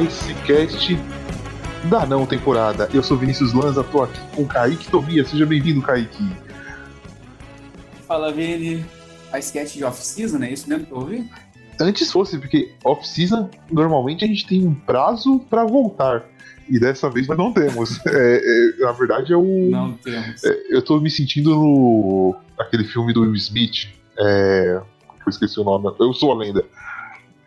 [0.00, 0.98] Icecast
[1.88, 2.88] da não temporada.
[2.92, 5.28] Eu sou Vinícius Lanza, tô aqui com Kaique Tobias.
[5.28, 6.32] Seja bem-vindo, Kaique.
[8.04, 8.84] Fala, Vini.
[9.32, 11.30] Icecast de off-season, é isso mesmo que eu ouvi?
[11.80, 16.24] Antes fosse, porque off-season, normalmente a gente tem um prazo para voltar.
[16.68, 18.00] E dessa vez nós não temos.
[18.06, 18.40] É,
[18.80, 19.70] é, na verdade, é o.
[19.70, 20.42] Não temos.
[20.42, 22.34] É, eu tô me sentindo no.
[22.58, 23.88] aquele filme do Will Smith.
[24.18, 24.80] É,
[25.24, 25.94] eu esqueci o nome.
[26.00, 26.64] Eu sou a lenda.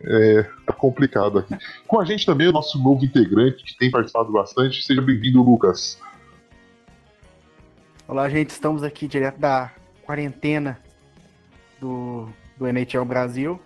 [0.03, 1.57] É, tá complicado aqui.
[1.87, 4.85] Com a gente também o nosso novo integrante que tem participado bastante.
[4.85, 5.99] Seja bem-vindo, Lucas.
[8.07, 8.51] Olá, gente.
[8.51, 9.71] Estamos aqui direto da
[10.04, 10.79] quarentena
[11.79, 13.59] do, do NHL Brasil.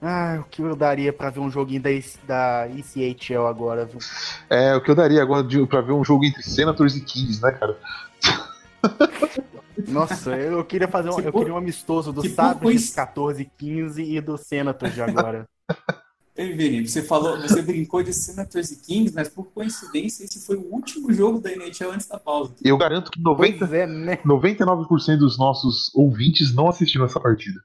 [0.00, 1.88] Ah, o que eu daria pra ver um joguinho da,
[2.26, 3.98] da ECHL agora, viu?
[4.50, 7.42] É, o que eu daria agora de, pra ver um jogo entre Senators e Kings,
[7.42, 7.78] né, cara?
[9.88, 14.36] Nossa, eu queria fazer um, eu queria um amistoso do Sabres 14 15 e do
[14.36, 15.48] Senators de agora.
[16.36, 20.56] Ei, Vini, você falou, você brincou de Senators e Kings, mas por coincidência esse foi
[20.56, 22.56] o último jogo da NHL antes da pausa.
[22.64, 24.16] Eu garanto que 90, é, né?
[24.16, 27.60] 99% dos nossos ouvintes não assistiram essa partida.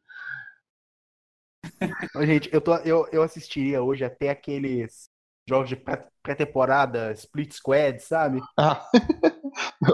[2.22, 5.10] Gente, eu, tô, eu, eu assistiria hoje até aqueles
[5.48, 5.76] jogos de
[6.22, 8.40] pré-temporada, split squad, sabe?
[8.56, 8.86] Ah,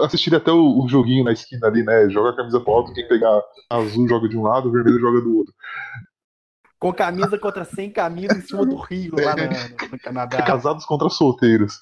[0.02, 2.08] assistiria até o, o, joguinho na esquina ali, né?
[2.10, 5.38] Joga a camisa pro alto, quem pegar azul joga de um lado, vermelho joga do
[5.38, 5.54] outro.
[6.78, 10.42] Com camisa contra sem camisa em cima do rio lá no, no Canadá.
[10.42, 11.80] Casados contra solteiros.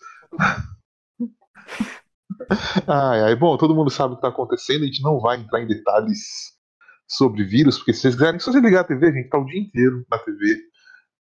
[2.87, 5.61] ai, ai, bom, todo mundo sabe o que tá acontecendo, a gente não vai entrar
[5.61, 6.55] em detalhes
[7.09, 9.45] sobre vírus, porque se vocês quiserem, se você ligar a TV, a gente tá o
[9.45, 10.61] dia inteiro na TV,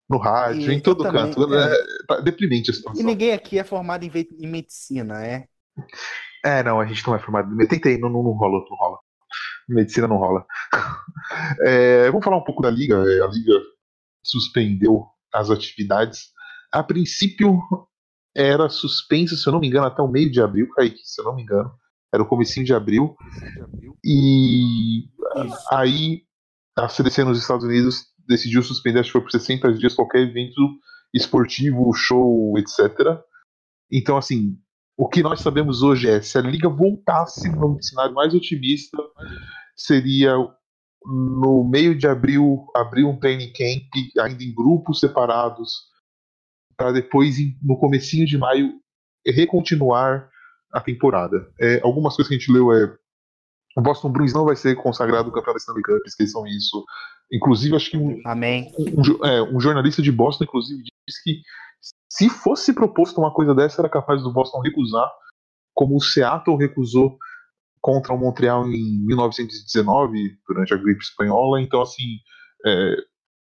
[0.09, 1.55] no rádio, e em todo também, canto.
[1.55, 1.73] É...
[1.73, 1.77] É,
[2.07, 3.01] tá deprimente a situação.
[3.01, 5.47] E ninguém aqui é formado em, em medicina, é?
[6.45, 7.69] É, não, a gente não é formado medicina.
[7.69, 8.99] Tentei, não, não, não rola, não rola.
[9.69, 10.45] Medicina não rola.
[11.61, 12.97] É, vamos falar um pouco da Liga.
[12.97, 13.53] É, a Liga
[14.25, 16.31] suspendeu as atividades.
[16.73, 17.61] A princípio
[18.35, 21.25] era suspensa, se eu não me engano, até o meio de abril, Kaique, se eu
[21.25, 21.71] não me engano.
[22.13, 23.17] Era o comecinho de abril.
[24.05, 25.69] E Isso.
[25.73, 26.23] aí
[26.77, 30.61] a CDC nos Estados Unidos decidiu suspender, acho que foi por 60 dias, qualquer evento
[31.13, 33.21] esportivo, show, etc.
[33.91, 34.57] Então, assim,
[35.01, 38.99] o que nós sabemos hoje é, se a liga voltasse num cenário mais otimista,
[39.75, 40.35] seria
[41.07, 43.89] no meio de abril abrir um training camp
[44.21, 45.73] ainda em grupos separados
[46.77, 48.75] para depois no comecinho de maio
[49.27, 50.29] recontinuar
[50.71, 51.51] a temporada.
[51.59, 52.95] É, algumas coisas que a gente leu é
[53.79, 56.85] o Boston Bruins não vai ser consagrado campeão da Stanley Cup, esqueçam isso.
[57.33, 58.71] Inclusive, acho que um, Amém.
[58.79, 61.41] Um, é, um, jornalista de Boston, inclusive, disse que
[62.09, 65.11] se fosse proposto uma coisa dessa, era capaz do Boston recusar,
[65.75, 67.19] como o Seattle recusou
[67.81, 71.61] contra o Montreal em 1919, durante a gripe espanhola.
[71.61, 72.19] Então, assim,
[72.67, 72.97] é,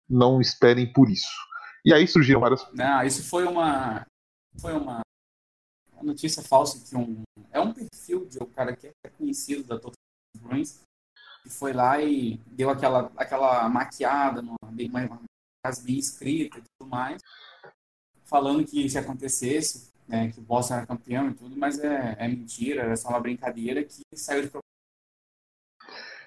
[0.08, 1.30] não esperem por isso.
[1.84, 2.66] E aí surgiram várias.
[2.72, 4.06] Não, isso foi uma.
[4.58, 5.00] Foi uma
[6.02, 7.22] notícia falsa que um.
[7.52, 9.92] É um perfil de um cara que é conhecido da Total
[10.38, 10.84] Bruins
[11.44, 15.20] que foi lá e deu aquela, aquela maquiada, numa, uma
[15.62, 17.20] frase bem escrita e tudo mais,
[18.24, 22.28] falando que se acontecesse, né, que o Boston era campeão e tudo, mas é, é
[22.28, 24.50] mentira, é só uma brincadeira que saiu de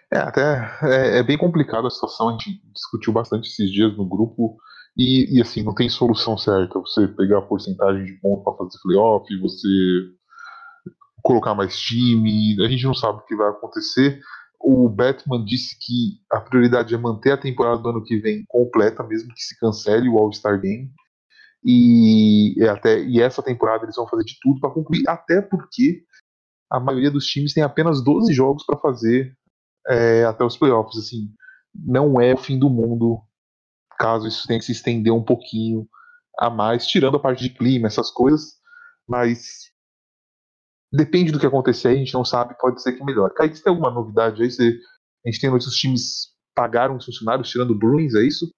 [0.10, 4.06] é, até é, é, bem complicado a situação, a gente discutiu bastante esses dias no
[4.06, 4.58] grupo,
[4.98, 6.80] e, e assim, não tem solução certa.
[6.80, 9.68] Você pegar a porcentagem de pontos para fazer playoff, você
[11.22, 14.20] colocar mais time, a gente não sabe o que vai acontecer.
[14.60, 19.04] O Batman disse que a prioridade é manter a temporada do ano que vem completa,
[19.04, 20.90] mesmo que se cancele o All-Star Game.
[21.68, 26.04] E, até, e essa temporada eles vão fazer de tudo para concluir, até porque
[26.72, 29.36] a maioria dos times tem apenas 12 jogos para fazer
[29.88, 30.98] é, até os playoffs.
[30.98, 31.30] Assim,
[31.76, 33.22] não é o fim do mundo
[34.00, 35.88] caso isso tenha que se estender um pouquinho
[36.40, 38.54] a mais, tirando a parte de clima, essas coisas.
[39.08, 39.72] Mas
[40.92, 43.34] Depende do que acontecer, a gente não sabe, pode ser que melhore.
[43.34, 44.50] Kaique, você tem alguma novidade aí?
[44.50, 44.80] Você,
[45.26, 48.50] a gente tem notícias os times pagaram os funcionários, tirando o Bruins, é isso?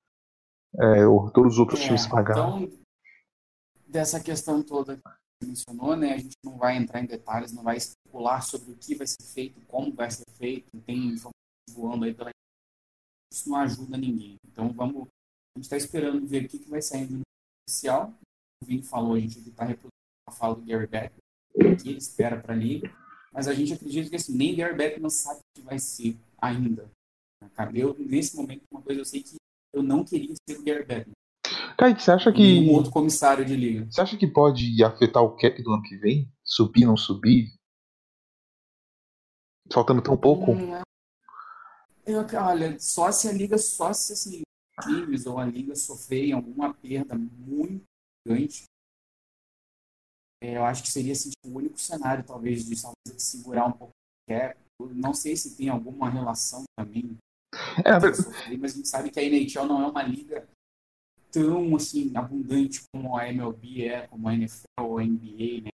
[0.80, 2.62] É, ou todos os outros é, times pagaram?
[2.62, 2.79] Então,
[3.90, 7.64] dessa questão toda que você mencionou, né, a gente não vai entrar em detalhes, não
[7.64, 11.34] vai especular sobre o que vai ser feito, como vai ser feito, tem informações
[11.72, 12.30] voando aí pela
[13.32, 14.36] isso não ajuda ninguém.
[14.48, 17.22] Então vamos, a gente está esperando ver o que, que vai sair no
[17.68, 18.14] oficial.
[18.62, 19.90] O Vini falou, a gente está reproduzindo
[20.28, 21.22] a fala do Gary Becker,
[21.82, 22.92] que ele espera para a liga,
[23.32, 26.90] mas a gente acredita que assim, nem Gary Bettman sabe o que vai ser ainda.
[27.74, 29.36] Eu, nesse momento, uma coisa eu sei que
[29.74, 31.14] eu não queria ser o Gary Bettman.
[31.80, 32.60] Kaique, você acha que.
[32.60, 33.86] Um outro comissário de liga.
[33.90, 36.30] Você acha que pode afetar o cap do ano que vem?
[36.44, 37.54] Subir, não subir?
[39.72, 40.52] Faltando tão pouco?
[40.52, 40.74] Hum,
[42.06, 44.42] eu, olha, só se a liga, só se assim,
[44.84, 47.86] times ou a liga sofrerem alguma perda muito
[48.28, 48.64] gigante,
[50.42, 53.72] é, eu acho que seria assim, tipo, o único cenário, talvez, de talvez, segurar um
[53.72, 54.60] pouco o cap.
[54.96, 57.18] Não sei se tem alguma relação também.
[57.86, 60.46] É, sofrer, mas a gente sabe que a NHL não é uma liga
[61.32, 65.64] tão assim abundante como a MLB é, como a NFL ou a NBA.
[65.64, 65.70] Né?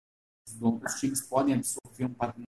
[0.60, 2.46] Os times podem absorver um patrimônio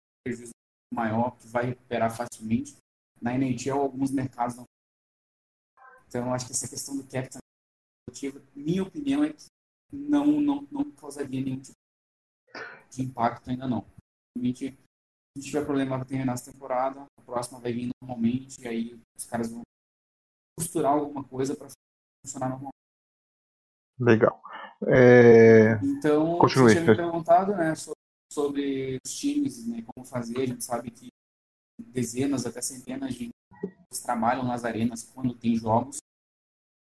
[0.94, 2.76] maior que vai recuperar facilmente.
[3.22, 4.66] Na NHL, alguns mercados não.
[6.08, 7.28] Então, acho que essa questão do cap
[8.56, 9.46] minha opinião é que
[9.92, 11.76] não, não, não causaria nenhum tipo
[12.90, 13.86] de impacto ainda não.
[14.36, 18.62] Realmente, se a gente tiver problema para terminar essa temporada, a próxima vai vir normalmente,
[18.62, 19.62] e aí os caras vão
[20.58, 21.68] costurar alguma coisa para
[22.26, 22.77] funcionar normalmente.
[24.00, 24.42] Legal.
[24.86, 25.74] É...
[25.84, 26.70] Então, Continue.
[26.70, 27.74] você tinha me perguntado né,
[28.32, 30.42] sobre, os times, né, como fazer.
[30.42, 31.08] A gente sabe que
[31.80, 33.30] dezenas, até centenas de
[34.04, 35.98] trabalham nas arenas quando tem jogos.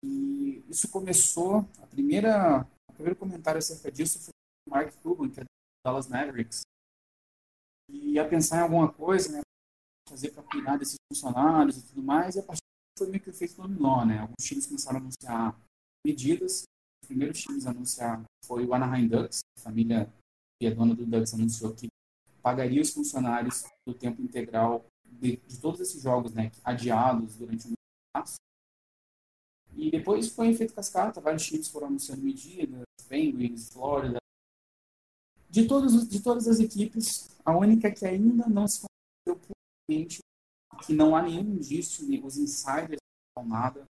[0.03, 4.31] E isso começou, a primeira, o primeiro comentário acerca disso foi
[4.67, 5.49] o Mark Cuban, que é do
[5.85, 6.61] Dallas Mavericks.
[7.89, 9.41] E ia pensar em alguma coisa, né,
[10.09, 12.59] fazer para cuidar desses funcionários e tudo mais, e a partir
[12.97, 14.19] foi meio que o efeito dominó, né?
[14.19, 15.59] Alguns times começaram a anunciar
[16.05, 16.63] medidas.
[17.05, 20.11] Os primeiros times a anunciar foi o Anaheim Ducks, a família
[20.59, 21.87] que é dona do Ducks anunciou que
[22.41, 27.73] pagaria os funcionários do tempo integral de, de todos esses jogos, né, adiados durante o
[28.17, 28.35] mês.
[29.75, 34.17] E depois foi efeito cascata, vários times foram anunciando medidas, Penguins, Florida.
[35.47, 38.83] De, todos, de todas as equipes, a única que ainda não se
[39.27, 39.47] conheceu
[39.87, 40.19] puramente,
[40.83, 42.97] que não há nenhum indício, os insiders
[43.37, 43.85] não falam nada,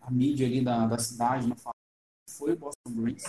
[0.00, 1.74] a mídia ali da, da cidade não fala,
[2.30, 3.24] foi o Boston Bruins.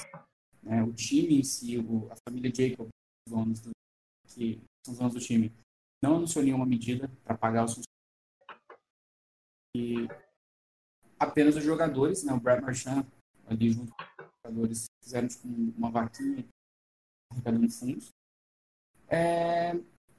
[0.63, 2.87] Né, o time em si, o, a família Jacob,
[3.27, 3.71] os donos do,
[4.27, 5.51] que são os donos do time,
[6.03, 7.81] não anunciou nenhuma medida para pagar os.
[9.75, 10.07] E
[11.19, 13.05] apenas os jogadores, né, o Brad Marchand,
[13.47, 16.45] ali junto com os jogadores, fizeram tipo, uma vaquinha
[17.31, 18.09] arrecadando fundos.
[19.07, 19.73] É,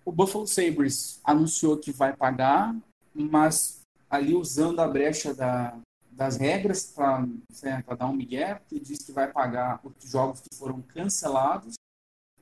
[0.05, 2.75] o Buffalo Sabres anunciou que vai pagar,
[3.15, 3.81] mas
[4.11, 5.79] ali usando a brecha da,
[6.13, 7.27] das regras para
[7.97, 11.75] dar um migué, que diz que vai pagar os jogos que foram cancelados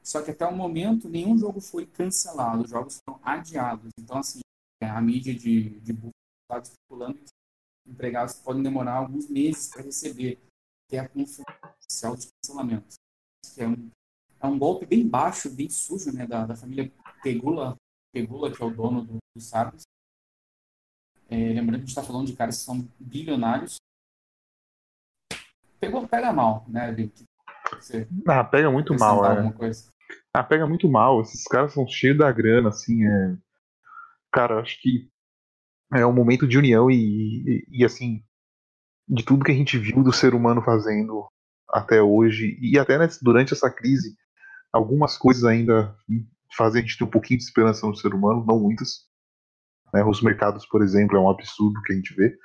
[0.02, 3.90] só que até o momento, nenhum jogo foi cancelado, os jogos foram adiados.
[3.98, 4.40] Então, assim,
[4.82, 10.40] é, a mídia de, de está especulando que empregados podem demorar alguns meses para receber
[10.88, 12.94] ter a confirmação oficial de cancelamento.
[13.54, 13.90] Que é um,
[14.40, 16.90] é um golpe bem baixo, bem sujo, né, da, da família
[17.22, 17.76] Pegula,
[18.12, 19.82] Pegula, que é o dono do, do Sabres.
[21.30, 23.76] É, lembrando que a gente está falando de caras que são bilionários.
[25.78, 26.92] Pegou, pega mal, né?
[27.78, 29.52] Você ah, pega muito mal, é.
[29.52, 29.90] Coisa.
[30.34, 31.20] Ah, pega muito mal.
[31.22, 33.06] Esses caras são cheios da grana, assim.
[33.06, 33.36] É...
[34.32, 35.08] Cara, acho que
[35.94, 38.22] é um momento de união e, e, e, assim,
[39.08, 41.26] de tudo que a gente viu do ser humano fazendo
[41.68, 44.16] até hoje e até durante essa crise,
[44.72, 45.96] algumas coisas ainda
[46.56, 49.09] fazem a gente ter um pouquinho de esperança no ser humano, não muitas.
[49.92, 50.04] Né?
[50.04, 52.36] Os mercados, por exemplo, é um absurdo que a gente vê.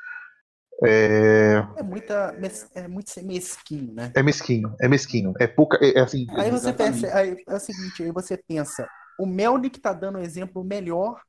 [0.83, 1.65] É...
[1.77, 2.35] é muita
[2.73, 4.11] é muito mesquinho, né?
[4.13, 5.33] É mesquinho, é mesquinho.
[5.39, 5.77] É pouca.
[5.81, 6.27] É, é assim.
[6.31, 8.87] Aí você pensa, aí é o seguinte, aí você pensa,
[9.17, 11.21] o Melnick tá dando um exemplo melhor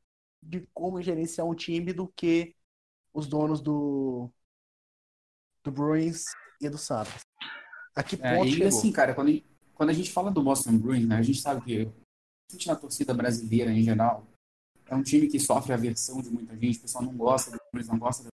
[0.43, 2.55] de como gerenciar um time do que
[3.15, 4.31] os donos do
[5.63, 6.25] do Bruins
[6.61, 7.21] e do Sabres.
[7.95, 8.69] A que é, ponto é, e chegou?
[8.69, 11.41] assim, cara, quando a, gente, quando a gente fala do Boston Bruins, né, a gente
[11.41, 11.89] sabe que
[12.53, 14.27] a na torcida brasileira em geral
[14.89, 17.89] é um time que sofre aversão de muita gente, o pessoal não gosta do Bruins,
[17.89, 18.29] não gosta do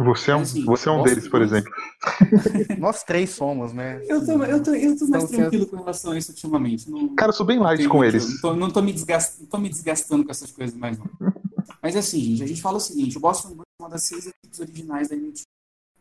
[0.00, 1.72] você é um, assim, você é um deles, por exemplo.
[2.78, 4.00] Nós três somos, né?
[4.06, 6.88] Eu tô, eu tô, eu tô mais então, tranquilo com relação a isso ultimamente.
[6.88, 8.34] Não, Cara, eu sou bem light com eles.
[8.34, 11.10] Não tô, não, tô me desgastando, não tô me desgastando com essas coisas mais, não.
[11.82, 14.26] Mas assim, gente, a gente fala o seguinte: o Boston Bruins é uma das seis
[14.28, 15.42] equipes originais da NBA.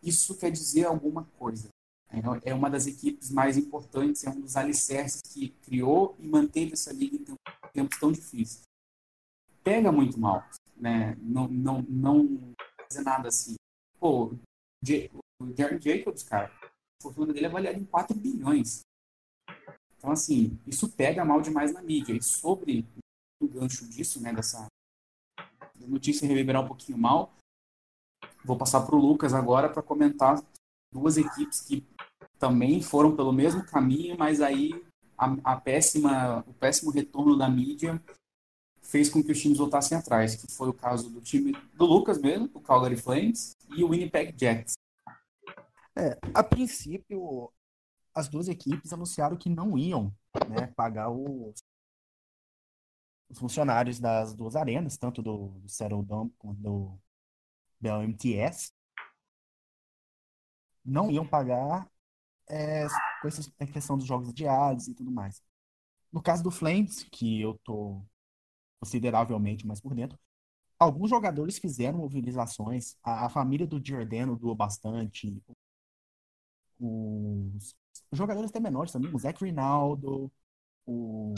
[0.04, 1.70] Isso quer dizer alguma coisa.
[2.12, 6.74] É, é uma das equipes mais importantes, é um dos alicerces que criou e manteve
[6.74, 7.26] essa liga em
[7.74, 8.67] tempos tão difíceis.
[9.68, 10.46] Pega muito mal,
[10.78, 11.14] né?
[11.20, 13.56] Não, não, não fazer nada assim.
[14.00, 14.40] Pô, o
[14.82, 18.80] Jerry Jacobs, cara, a fortuna dele é avaliada em 4 bilhões.
[19.98, 22.16] Então, assim, isso pega mal demais na mídia.
[22.16, 22.86] E sobre
[23.42, 24.68] o gancho disso, né, dessa
[25.86, 27.34] notícia reverberar um pouquinho mal,
[28.46, 30.42] vou passar para o Lucas agora para comentar
[30.94, 31.86] duas equipes que
[32.40, 34.72] também foram pelo mesmo caminho, mas aí
[35.18, 38.02] a, a péssima, o péssimo retorno da mídia
[38.88, 42.20] fez com que os times voltassem atrás, que foi o caso do time do Lucas
[42.20, 44.78] mesmo, o Calgary Flames, e o Winnipeg Jets.
[45.96, 47.52] É, a princípio,
[48.16, 50.16] as duas equipes anunciaram que não iam
[50.50, 51.62] né, pagar os,
[53.30, 57.00] os, funcionários das duas arenas, tanto do, do Dome quanto do
[57.80, 58.72] BLMTS.
[60.86, 61.90] não iam pagar
[62.50, 62.88] é,
[63.22, 65.44] com essa questão dos jogos adiados e tudo mais.
[66.10, 68.02] No caso do Flames, que eu tô
[68.80, 70.20] consideravelmente mais por dentro,
[70.80, 72.98] alguns jogadores fizeram mobilizações.
[73.04, 75.42] A, a família do Giordano doou bastante.
[76.80, 77.76] Os,
[78.12, 80.32] os jogadores até menores também, o Zach Rinaldo,
[80.86, 81.34] o.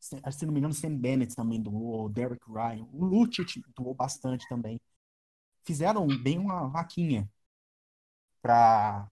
[0.00, 3.94] Se não me engano, o Sam Bennett também doou, o Derek Ryan, o Lucic doou
[3.94, 4.80] bastante também.
[5.64, 7.28] Fizeram bem uma vaquinha
[8.42, 9.08] para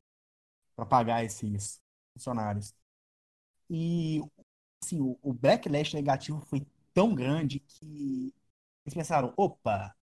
[0.88, 1.80] pagar esses
[2.14, 2.74] funcionários.
[3.70, 4.20] E
[4.82, 8.32] assim, o, o backlash negativo foi tão grande que
[8.84, 9.94] eles pensaram: opa,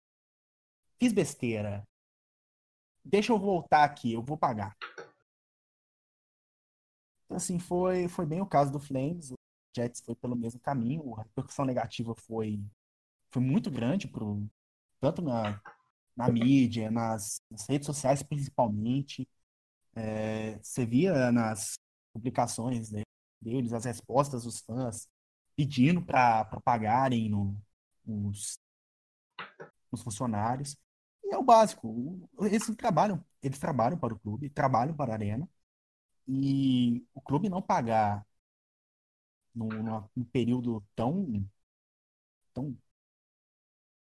[1.00, 1.84] fiz besteira.
[3.04, 4.76] Deixa eu voltar aqui, eu vou pagar.
[7.26, 9.32] Então, assim, foi, foi bem o caso do Flames.
[9.32, 9.36] O
[9.76, 11.16] Jets foi pelo mesmo caminho.
[11.16, 12.60] A repercussão negativa foi,
[13.30, 14.48] foi muito grande, pro,
[15.00, 15.62] tanto na,
[16.16, 19.28] na mídia, nas, nas redes sociais principalmente.
[19.96, 21.74] É, você via nas
[22.14, 23.02] publicações né,
[23.46, 25.08] deles as respostas dos fãs
[25.56, 27.56] pedindo para pagarem no,
[28.06, 28.60] nos,
[29.92, 30.76] nos funcionários.
[31.24, 32.28] E é o básico.
[32.42, 35.50] Eles trabalham, eles trabalham para o clube, trabalham para a arena.
[36.28, 38.26] E o clube não pagar
[39.54, 39.70] num,
[40.16, 41.48] num período tão,
[42.54, 42.76] tão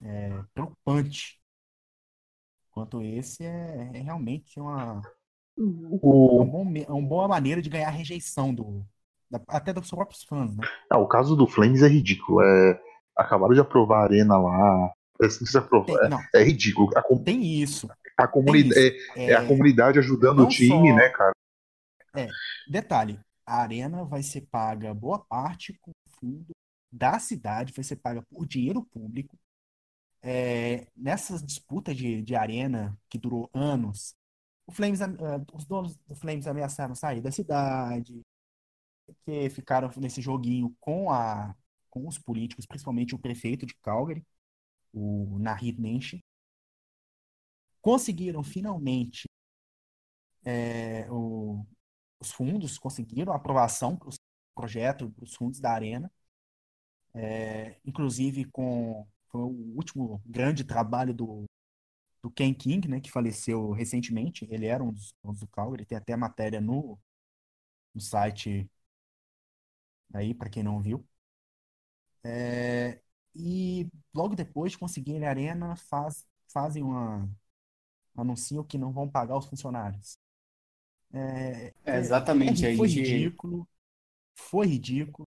[0.00, 1.40] é, preocupante
[2.70, 5.00] quanto esse é, é realmente uma,
[5.56, 6.38] o...
[6.38, 8.86] é, um bom, é uma boa maneira de ganhar rejeição do,
[9.48, 10.66] até dos próprios fãs, né?
[10.90, 12.42] Ah, o caso do Flames é ridículo.
[12.42, 12.80] É,
[13.16, 14.92] acabaram de aprovar a arena lá.
[15.22, 16.90] É, se aprovar, Tem, é, é, ridículo.
[16.96, 17.88] A, Tem isso.
[18.16, 20.96] A comunidade, é, é, a comunidade ajudando o time, só...
[20.96, 21.32] né, cara?
[22.14, 22.28] É,
[22.68, 26.46] detalhe, a arena vai ser paga boa parte com fundo
[26.90, 29.36] da cidade, vai ser paga por dinheiro público.
[30.22, 34.14] É, nessas disputas de, de arena que durou anos,
[34.66, 38.20] o Flames, uh, os donos do Flames ameaçaram sair da cidade,
[39.24, 41.54] que ficaram nesse joguinho com, a,
[41.90, 44.24] com os políticos, principalmente o prefeito de Calgary,
[44.92, 46.24] o Nahid Nenshi.
[47.80, 49.28] Conseguiram finalmente
[50.44, 51.64] é, o,
[52.20, 54.12] os fundos, conseguiram a aprovação para o
[54.54, 56.10] projeto, para os fundos da Arena.
[57.14, 61.44] É, inclusive com foi o último grande trabalho do,
[62.22, 64.46] do Ken King, né, que faleceu recentemente.
[64.50, 66.98] Ele era um dos donos do Calgary, tem até matéria no,
[67.94, 68.68] no site
[70.16, 71.06] aí, para quem não viu.
[72.24, 73.00] É,
[73.34, 77.28] e logo depois de conseguirem a arena, faz, fazem uma.
[78.16, 80.18] anunciam que não vão pagar os funcionários.
[81.12, 82.66] É, é exatamente.
[82.66, 83.08] É, foi gente...
[83.08, 83.68] ridículo.
[84.34, 85.26] Foi ridículo.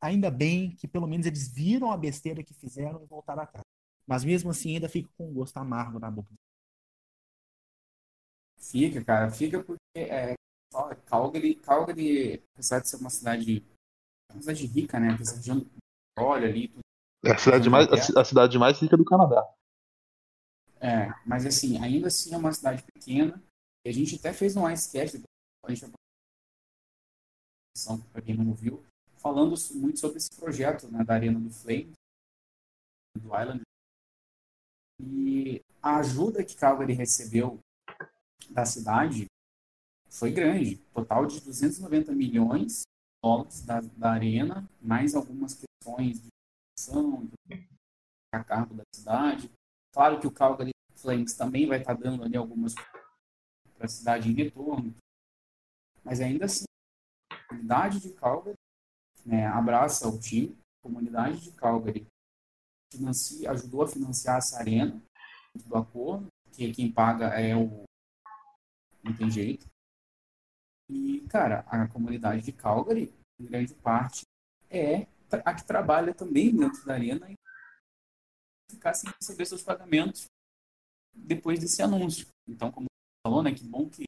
[0.00, 3.64] Ainda bem que pelo menos eles viram a besteira que fizeram e voltaram atrás.
[4.06, 6.34] Mas mesmo assim ainda fica com um gosto amargo na boca.
[8.58, 9.30] Fica, cara.
[9.30, 10.34] Fica porque é,
[11.06, 13.64] Calgary, Calgary, apesar de ser uma cidade
[14.32, 15.16] uma cidade rica, né?
[15.20, 15.70] Essa região do
[16.14, 16.68] petróleo ali.
[16.68, 16.80] Tudo.
[17.24, 19.42] É a cidade, mais, a cidade mais rica do Canadá.
[20.80, 23.42] É, mas assim, ainda assim é uma cidade pequena.
[23.84, 25.22] E a gente até fez um icecast,
[25.64, 25.90] a gente
[28.12, 28.84] para quem não viu,
[29.16, 31.92] falando muito sobre esse projeto né, da Arena do Flame,
[33.16, 33.62] do Island.
[35.00, 37.58] E a ajuda que Calgary recebeu
[38.50, 39.26] da cidade
[40.08, 42.82] foi grande, total de 290 milhões
[43.24, 46.28] dólares da, da arena, mais algumas questões de
[46.76, 47.30] construção,
[48.34, 49.50] a cargo da cidade.
[49.94, 54.34] Claro que o Calgary Flames também vai estar dando ali algumas para a cidade em
[54.34, 54.94] retorno,
[56.04, 56.64] mas ainda assim,
[57.30, 58.56] a comunidade de Calgary
[59.24, 62.06] né, abraça o time, a comunidade de Calgary
[62.92, 65.02] financia, ajudou a financiar essa arena
[65.66, 67.84] do acordo, que quem paga é o
[69.02, 69.66] não tem jeito.
[70.88, 74.22] E, cara, a comunidade de Calgary, em grande parte,
[74.70, 75.06] é
[75.44, 77.34] a que trabalha também dentro da arena e
[78.70, 80.26] ficar sem receber seus pagamentos
[81.14, 82.28] depois desse anúncio.
[82.48, 84.04] Então, como você falou, né, que bom que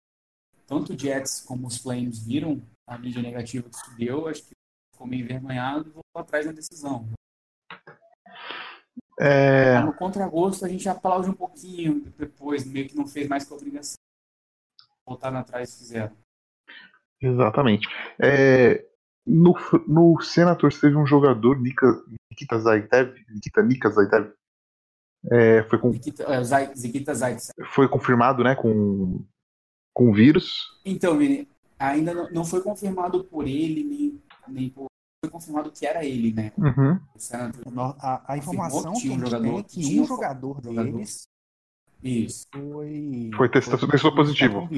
[0.66, 4.54] tanto o Jets como os Flames viram a mídia negativa que deu, acho que
[4.92, 7.08] ficou meio envergonhado e voltou atrás na decisão.
[9.18, 9.80] É...
[9.80, 13.96] No contragosto, a gente aplaude um pouquinho depois, meio que não fez mais que obrigação.
[15.06, 16.16] Voltaram atrás e fizeram.
[17.20, 17.88] Exatamente.
[18.20, 18.84] É,
[19.26, 19.54] no,
[19.86, 21.86] no Senators teve um jogador, Nika,
[22.30, 24.32] Nikita Zaitev, Nikita Nika Zaitev,
[25.30, 27.40] é, foi, com, Nikita, uh, Zaitev.
[27.72, 29.24] foi confirmado né, com,
[29.92, 30.80] com vírus.
[30.84, 34.86] Então, Vini, ainda não, não foi confirmado por ele, nem, nem por
[35.24, 36.52] foi confirmado que era ele, né?
[36.56, 37.00] Uhum.
[37.98, 41.28] A, a, informação que, que um jogador, é que um jogador, jogador deles
[42.02, 42.46] Isso.
[42.52, 43.30] foi.
[43.36, 44.68] Foi testa- testou positivo.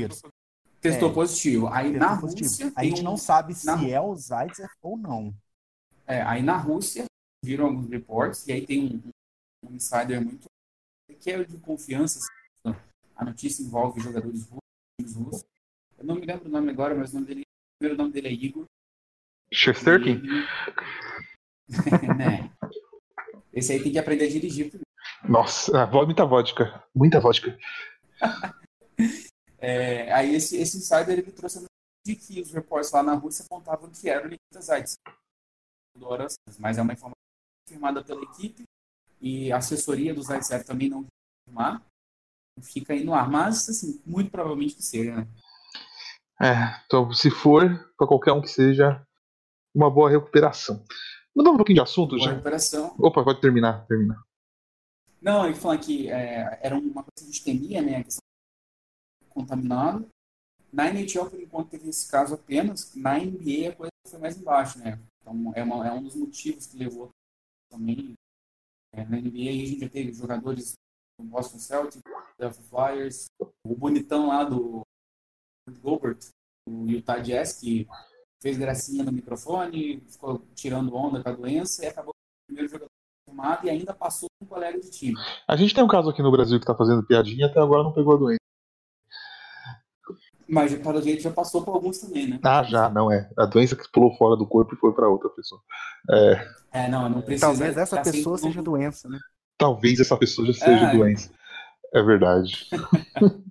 [0.81, 1.15] Testou É.
[1.15, 1.67] positivo.
[1.69, 2.49] Aí Testou na positivo.
[2.49, 2.73] Rússia.
[2.77, 5.35] A gente um- não sabe se na- é o Zaitsev ou não.
[6.07, 7.05] É, aí na Rússia,
[7.45, 9.03] viram alguns reportes, e aí tem
[9.65, 10.47] um, um insider muito
[11.21, 12.19] que é de confiança.
[12.19, 12.77] assim,
[13.17, 15.45] a notícia envolve jogadores russos, russos.
[15.99, 18.29] Eu não me lembro o nome agora, mas o, nome dele, o primeiro nome dele
[18.29, 18.65] é Igor.
[19.53, 20.11] Chesterkin?
[20.23, 20.47] E ele-
[22.17, 22.51] né?
[23.53, 24.87] Esse aí tem que aprender a dirigir primeiro.
[25.29, 26.85] Nossa, ah, muita vodka.
[26.95, 27.59] Muita vodka.
[29.59, 31.65] É, aí esse, esse insider ele trouxe
[32.07, 34.99] de que os reportes lá na Rússia apontavam que era o Nikita Zaitsev.
[35.97, 37.19] do Horas, Mas é uma informação
[37.67, 38.65] confirmada pela equipe
[39.21, 41.05] e a assessoria do Zaitsev também não
[41.47, 41.83] confirmar.
[42.63, 45.29] Fica aí no ar, mas assim, muito provavelmente que seja, né?
[46.41, 49.05] É, então se for, pra qualquer um que seja,
[49.75, 50.85] uma boa recuperação.
[51.35, 52.31] Mudando um pouquinho de assunto Boa já.
[52.33, 52.95] recuperação.
[52.99, 54.21] Opa, pode terminar, termina.
[55.21, 57.97] Não, ele falando que é, era uma coisa que a gente temia, né?
[57.97, 58.23] A questão
[59.43, 60.07] contaminado.
[60.73, 62.95] Na NHL, por enquanto, teve esse caso apenas.
[62.95, 64.99] Na NBA, a coisa foi mais embaixo, né?
[65.23, 67.11] Então, é, uma- é um dos motivos que levou
[67.71, 68.15] também.
[68.95, 70.73] É, na NBA, a gente já teve jogadores
[71.19, 72.01] do Boston Celtics,
[72.37, 73.27] Philadelphia Flyers,
[73.67, 74.83] o bonitão lá do
[75.71, 76.19] Gilbert,
[76.69, 77.87] o Utah Jazz, que
[78.43, 82.89] fez gracinha no microfone, ficou tirando onda com a doença e acabou o primeiro jogador
[83.27, 85.17] confirmado e ainda passou com um colega de time.
[85.47, 87.93] A gente tem um caso aqui no Brasil que tá fazendo piadinha até agora não
[87.93, 88.38] pegou a doença.
[90.49, 92.41] Mas para o jeito já passou por alguns também, né?
[92.43, 93.29] Ah, já, não é.
[93.39, 95.61] A doença que pulou fora do corpo e foi pra outra pessoa.
[96.73, 97.47] É, não, não precisa.
[97.47, 99.19] Talvez essa pessoa seja doença, né?
[99.59, 100.93] Talvez essa pessoa já seja Ah.
[100.95, 101.31] doença.
[101.93, 102.69] É verdade.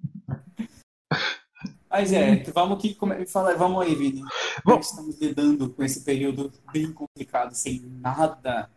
[1.90, 3.26] Mas é, vamos que come...
[3.26, 4.22] fala, vamos aí, Vini.
[4.64, 8.70] Como é que estamos lidando com esse período bem complicado, sem nada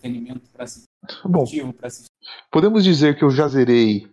[0.00, 0.86] de entretenimento para assistir,
[1.24, 2.10] Bom, para assistir.
[2.52, 4.08] podemos dizer que eu já zerei.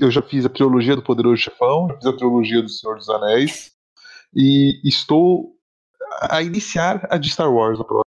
[0.00, 3.10] Eu já fiz a trilogia do Poderoso Chefão, já fiz a trilogia do Senhor dos
[3.10, 3.72] Anéis.
[4.34, 5.56] E estou
[6.22, 7.78] a iniciar a de Star Wars.
[7.78, 8.06] a próxima.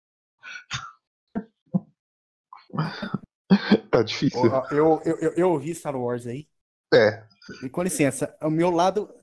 [3.91, 4.45] tá difícil.
[4.71, 6.47] Eu, eu, eu, eu ouvi Star Wars aí.
[6.93, 7.25] É.
[7.63, 9.13] E com licença, o meu lado.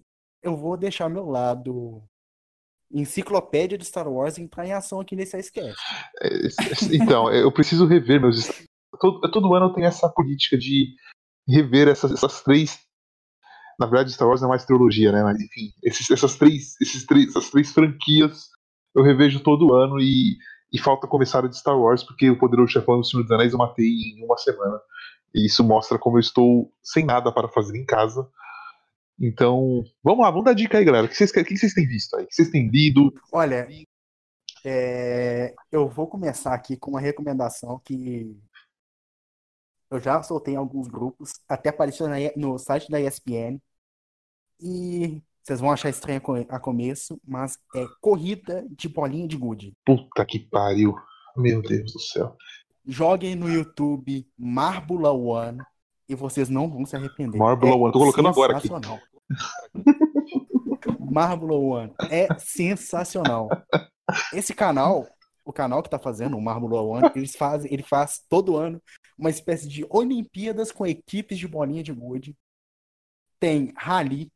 [0.43, 2.03] Eu vou deixar o meu lado.
[2.93, 5.81] Enciclopédia de Star Wars entrar em ação aqui nesse Icecast.
[6.21, 6.29] É,
[6.95, 8.47] Então, eu preciso rever meus.
[9.01, 10.95] Todo, todo ano eu tenho essa política de
[11.47, 12.79] rever essas, essas três.
[13.79, 15.23] Na verdade, Star Wars não é mais trilogia, né?
[15.23, 18.49] Mas enfim, esses, essas, três, esses três, essas três franquias
[18.95, 20.39] eu revejo todo ano e,
[20.73, 23.53] e falta começar a de Star Wars, porque o Poderoso Chefão do Senhor dos Anéis
[23.53, 24.81] eu matei em uma semana.
[25.35, 28.27] E isso mostra como eu estou sem nada para fazer em casa.
[29.21, 31.07] Então, vamos lá, vamos dar dica aí, galera.
[31.07, 32.25] O que vocês, o que vocês têm visto aí?
[32.25, 33.13] O que vocês têm lido?
[33.33, 33.67] Olha,
[34.65, 38.37] é, eu vou começar aqui com uma recomendação que
[39.97, 43.61] eu já soltei em alguns grupos, até apareceu na- no site da ESPN.
[44.61, 49.75] E vocês vão achar estranho a começo, mas é corrida de bolinha de gude.
[49.85, 50.95] Puta que pariu.
[51.37, 52.37] Meu Deus do céu.
[52.87, 55.59] Joguem no YouTube Marbula One
[56.09, 57.39] e vocês não vão se arrepender.
[57.39, 58.69] Marbula É One, tô colocando agora aqui.
[61.01, 63.49] Marbula One é sensacional.
[64.33, 65.07] Esse canal,
[65.45, 68.81] o canal que tá fazendo o Marbula One, eles fazem, ele faz todo ano
[69.19, 72.37] uma espécie de Olimpíadas com equipes de bolinha de gude.
[73.39, 74.33] Tem rally,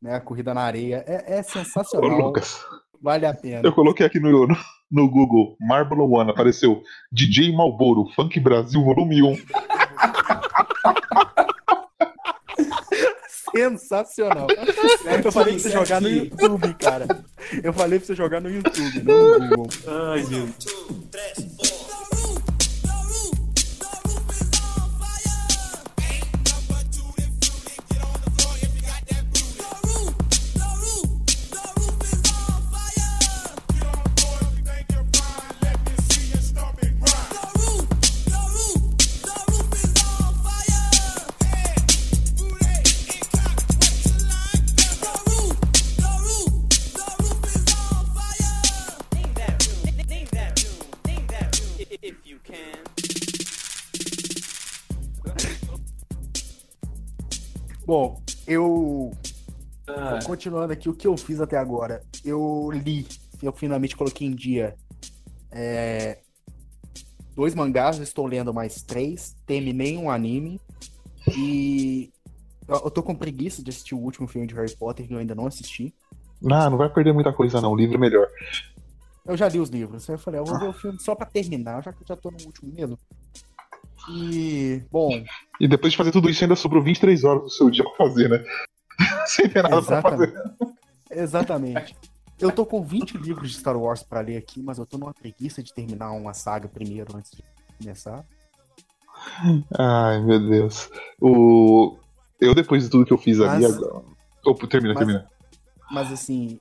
[0.00, 2.64] né, a corrida na areia, é, é Ô, sensacional, Lucas,
[3.02, 3.66] vale a pena.
[3.66, 4.56] eu coloquei aqui no, no,
[4.90, 9.36] no Google Marble One, apareceu DJ Malboro, Funk Brasil, volume 1.
[13.54, 14.46] Sensacional.
[15.24, 17.24] Eu falei pra você jogar no YouTube, cara.
[17.62, 19.68] Eu falei pra você jogar no YouTube, não no Google.
[19.86, 21.79] Ai, Deus.
[60.40, 62.00] Continuando aqui o que eu fiz até agora.
[62.24, 63.06] Eu li,
[63.42, 64.74] eu finalmente coloquei em dia
[65.52, 66.20] é,
[67.36, 70.58] dois mangás, eu estou lendo mais três, terminei um anime
[71.36, 72.10] e
[72.66, 75.18] eu, eu tô com preguiça de assistir o último filme de Harry Potter que eu
[75.18, 75.94] ainda não assisti.
[76.50, 78.26] Ah, não vai perder muita coisa não, o livro é melhor.
[79.26, 81.26] Eu já li os livros, aí eu falei, eu vou ver o filme só pra
[81.26, 82.98] terminar, já que eu já tô no último mesmo.
[84.08, 85.22] E, bom,
[85.60, 88.30] E depois de fazer tudo isso, ainda sobrou 23 horas do seu dia pra fazer,
[88.30, 88.42] né?
[89.26, 90.32] Sem ter nada pra fazer.
[91.10, 91.10] exatamente.
[91.10, 91.96] Exatamente.
[92.38, 95.12] Eu tô com 20 livros de Star Wars pra ler aqui, mas eu tô numa
[95.12, 97.44] preguiça de terminar uma saga primeiro antes de
[97.78, 98.24] começar.
[99.78, 100.88] Ai, meu Deus.
[101.20, 101.98] O...
[102.40, 103.62] Eu, depois de tudo que eu fiz ali.
[103.64, 104.04] Mas- Agora...
[104.46, 105.30] Opa, termina, Mas- termina.
[105.90, 106.58] Mas assim,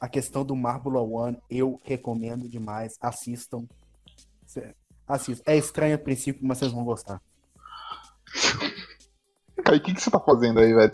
[0.00, 2.96] a questão do Marbula One, eu recomendo demais.
[3.00, 3.66] Assistam.
[5.06, 5.42] Assistam.
[5.44, 7.20] É estranho a princípio, mas vocês vão gostar.
[9.62, 10.92] Kai, o que, que você tá fazendo aí, velho?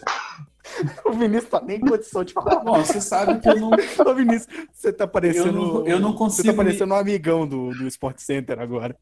[1.05, 2.61] O Vinícius tá nem em condição de falar.
[2.61, 3.71] Bom, você sabe que eu não,
[4.07, 5.49] Ô, Vinícius, você tá parecendo.
[5.49, 6.49] eu não, eu não Você consigo.
[6.49, 8.97] tá parecendo um amigão do, do Sport Center agora.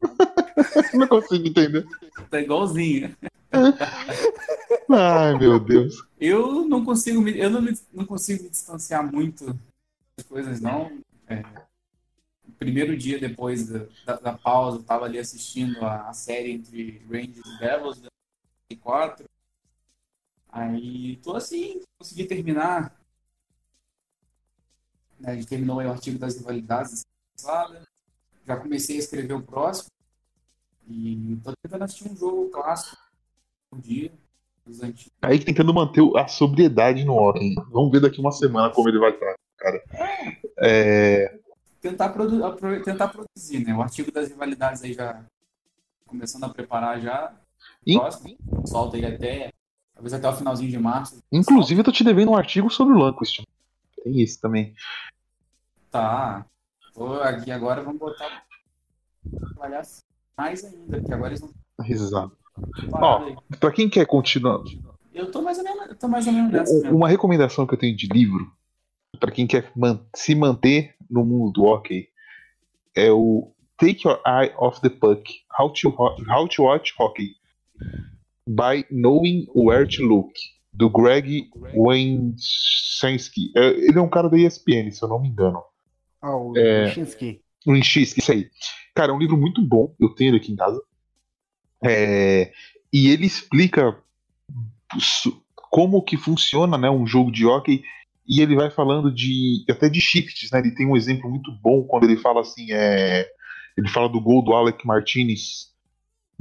[0.93, 1.85] Não consigo entender.
[2.29, 3.15] Tá igualzinho.
[4.89, 5.95] Ai, meu Deus.
[6.19, 9.45] Eu não consigo me, eu não, me- não consigo me distanciar muito
[10.17, 10.91] das coisas, não.
[11.27, 11.43] É,
[12.47, 16.51] o primeiro dia depois da, da, da pausa, eu tava ali assistindo a, a série
[16.51, 18.07] entre Rangers e Devils da
[18.81, 19.25] 4.
[20.53, 22.95] Aí tô assim, consegui terminar.
[25.19, 27.01] Né, A gente terminou o artigo das rivalidades
[27.35, 27.81] passada.
[28.45, 29.89] Já comecei a escrever o próximo.
[30.87, 32.97] E tô tentando assistir um jogo clássico
[33.71, 34.11] por dia.
[35.21, 37.55] Aí tentando manter a sobriedade no hockey.
[37.71, 39.83] Vamos ver daqui uma semana como ele vai estar, cara.
[40.57, 41.39] É,
[41.81, 42.39] tentar, produ
[42.83, 43.73] tentar produzir, né?
[43.75, 45.25] O artigo das rivalidades aí já
[46.05, 47.33] começando a preparar já.
[47.85, 49.51] Próximo, solta ele até,
[50.03, 51.23] talvez até o finalzinho de março.
[51.31, 53.41] Inclusive, eu tô te devendo um artigo sobre o Lanquist.
[54.03, 54.73] Tem isso também.
[55.89, 56.45] Tá.
[56.93, 58.43] Tô aqui agora, vamos botar
[59.53, 59.81] trabalhar
[60.37, 61.51] mais ainda, porque agora eles não
[61.87, 62.35] Exato.
[63.25, 63.35] aí.
[63.59, 64.59] Pra quem quer continuar,
[65.13, 66.95] Eu tô mais ou menos, tô mais ou menos nessa mesmo.
[66.97, 68.51] uma recomendação que eu tenho de livro,
[69.19, 72.09] pra quem quer man- se manter no mundo do hockey,
[72.95, 75.23] é o Take Your Eye Off the Puck:
[75.59, 77.35] How to, Ho- How to Watch Hockey
[78.47, 80.33] by Knowing Where to Look,
[80.73, 83.51] do Greg Wenshansky.
[83.55, 85.63] É, Ele é um cara da ESPN, se eu não me engano.
[86.21, 86.89] Ah, o É.
[87.81, 88.49] X, isso aí.
[88.95, 90.81] Cara, é um livro muito bom, eu tenho ele aqui em casa.
[91.83, 92.51] É,
[92.91, 93.97] e ele explica
[95.71, 97.83] como que funciona né, um jogo de hockey
[98.27, 100.59] e ele vai falando de até de shifts, né?
[100.59, 103.27] Ele tem um exemplo muito bom quando ele fala assim, é,
[103.77, 105.72] ele fala do gol do Alec Martinez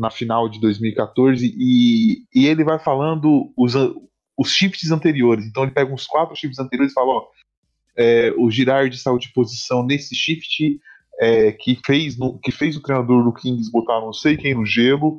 [0.02, 3.74] na final de 2014 e, e ele vai falando os,
[4.36, 5.46] os shifts anteriores.
[5.46, 7.24] Então ele pega uns quatro shifts anteriores e fala, ó,
[7.96, 10.78] é, o Girard saiu de posição nesse shift
[11.20, 14.66] é, que, fez no- que fez o treinador do Kings botar não sei quem no
[14.66, 15.18] gelo.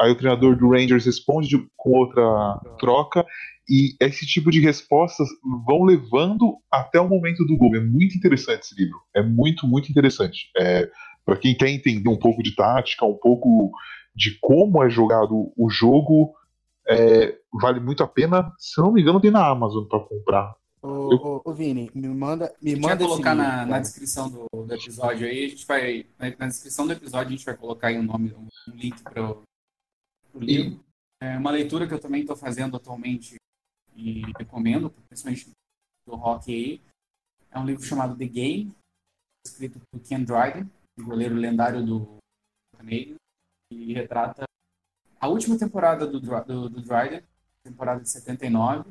[0.00, 3.24] Aí o treinador do Rangers responde de- com outra troca.
[3.68, 5.26] E esse tipo de respostas
[5.66, 7.74] vão levando até o momento do gol.
[7.76, 8.98] É muito interessante esse livro.
[9.14, 10.50] É muito, muito interessante.
[10.56, 10.88] É,
[11.24, 13.72] Para quem quer entender um pouco de tática, um pouco
[14.16, 16.34] de como é jogado o jogo,
[16.88, 18.50] é, vale muito a pena.
[18.58, 20.56] Se eu não me engano, tem na Amazon para comprar.
[20.80, 23.70] Ô, ô, ô, Vini, me manda, me A gente manda vai colocar esse na, livro,
[23.70, 26.06] na descrição do, do episódio aí, a gente vai.
[26.18, 29.02] Na, na descrição do episódio a gente vai colocar aí um nome, um, um link
[29.02, 30.80] para o livro.
[31.20, 33.36] É uma leitura que eu também estou fazendo atualmente
[33.94, 35.50] e recomendo, principalmente
[36.06, 36.80] do hockey aí.
[37.50, 38.72] É um livro chamado The Game,
[39.46, 42.18] escrito por Ken Dryden, um goleiro lendário do
[42.76, 43.16] Canadian,
[43.70, 44.44] e retrata
[45.20, 47.22] a última temporada do, do, do Dryden,
[47.62, 48.90] temporada de 79.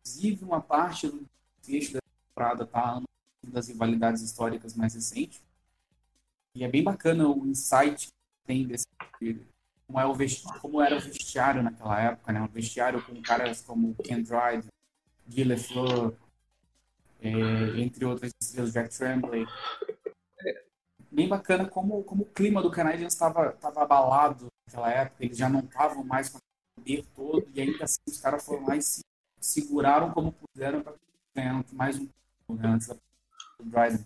[0.00, 1.24] Inclusive, uma parte do
[1.62, 3.02] fecho da temporada tá
[3.42, 5.42] das rivalidades históricas mais recentes.
[6.54, 8.12] E é bem bacana o insight que
[8.46, 8.86] tem desse
[9.86, 12.40] como, é o vesti- como era o vestiário naquela época, né?
[12.40, 14.68] Um vestiário com caras como Ken Dryden,
[15.26, 16.14] Guy Lafleur,
[17.20, 17.30] é,
[17.80, 19.46] entre outras estrelas, Jack Tremblay.
[21.14, 25.60] Bem bacana como, como o clima do Canadiens estava abalado naquela época, eles já não
[25.60, 26.40] estavam mais com o
[26.80, 29.00] poder todo, e ainda assim os caras foram lá e se
[29.40, 30.94] seguraram como puderam para
[31.36, 32.08] ganhar mais um
[32.54, 32.96] né, antes da
[33.62, 34.04] Dryden.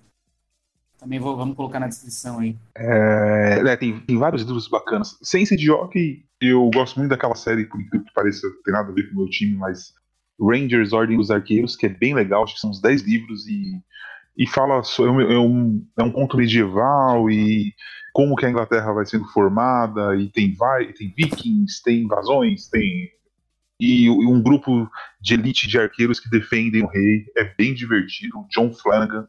[0.98, 2.58] Também vou, vamos colocar na descrição aí.
[2.74, 5.16] É, né, tem, tem vários livros bacanas.
[5.22, 8.94] Ciência de Hockey, eu gosto muito daquela série, por incrível que pareça, tem nada a
[8.94, 9.94] ver com o meu time, mas
[10.38, 13.80] Rangers, Ordem dos Arqueiros, que é bem legal, acho que são uns 10 livros e,
[14.38, 17.74] e fala, é, um, é, um, é um conto medieval e
[18.12, 23.10] como que a Inglaterra vai sendo formada, e tem, vai, tem vikings, tem invasões, tem.
[23.80, 24.88] E um grupo
[25.20, 27.26] de elite de arqueiros que defendem o rei.
[27.36, 28.44] É bem divertido.
[28.50, 29.26] John Flanagan,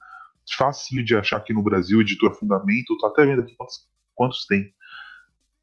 [0.58, 2.98] facinho de achar aqui no Brasil, editora Fundamento.
[2.98, 4.74] Tô até vendo aqui quantos, quantos tem.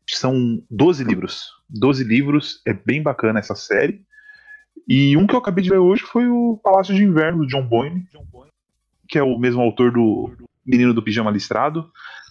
[0.09, 1.51] São 12 livros.
[1.69, 4.05] 12 livros, é bem bacana essa série.
[4.87, 7.67] E um que eu acabei de ver hoje foi o Palácio de Inverno, do John
[7.67, 8.07] Boyne,
[9.09, 10.31] que é o mesmo autor do
[10.65, 11.91] Menino do Pijama Listrado.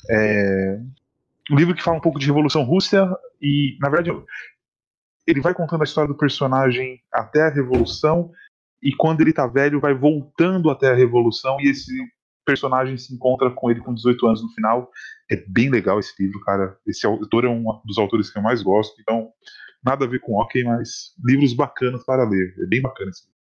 [0.09, 0.79] É,
[1.51, 3.09] um livro que fala um pouco de Revolução Russa
[3.41, 4.11] e, na verdade,
[5.27, 8.31] ele vai contando a história do personagem até a Revolução
[8.81, 11.91] e quando ele tá velho vai voltando até a Revolução e esse
[12.45, 14.91] personagem se encontra com ele com 18 anos no final.
[15.29, 16.77] É bem legal esse livro, cara.
[16.85, 19.31] Esse autor é um dos autores que eu mais gosto, então
[19.83, 22.55] nada a ver com hockey, mas livros bacanas para ler.
[22.59, 23.34] É bem bacana esse livro.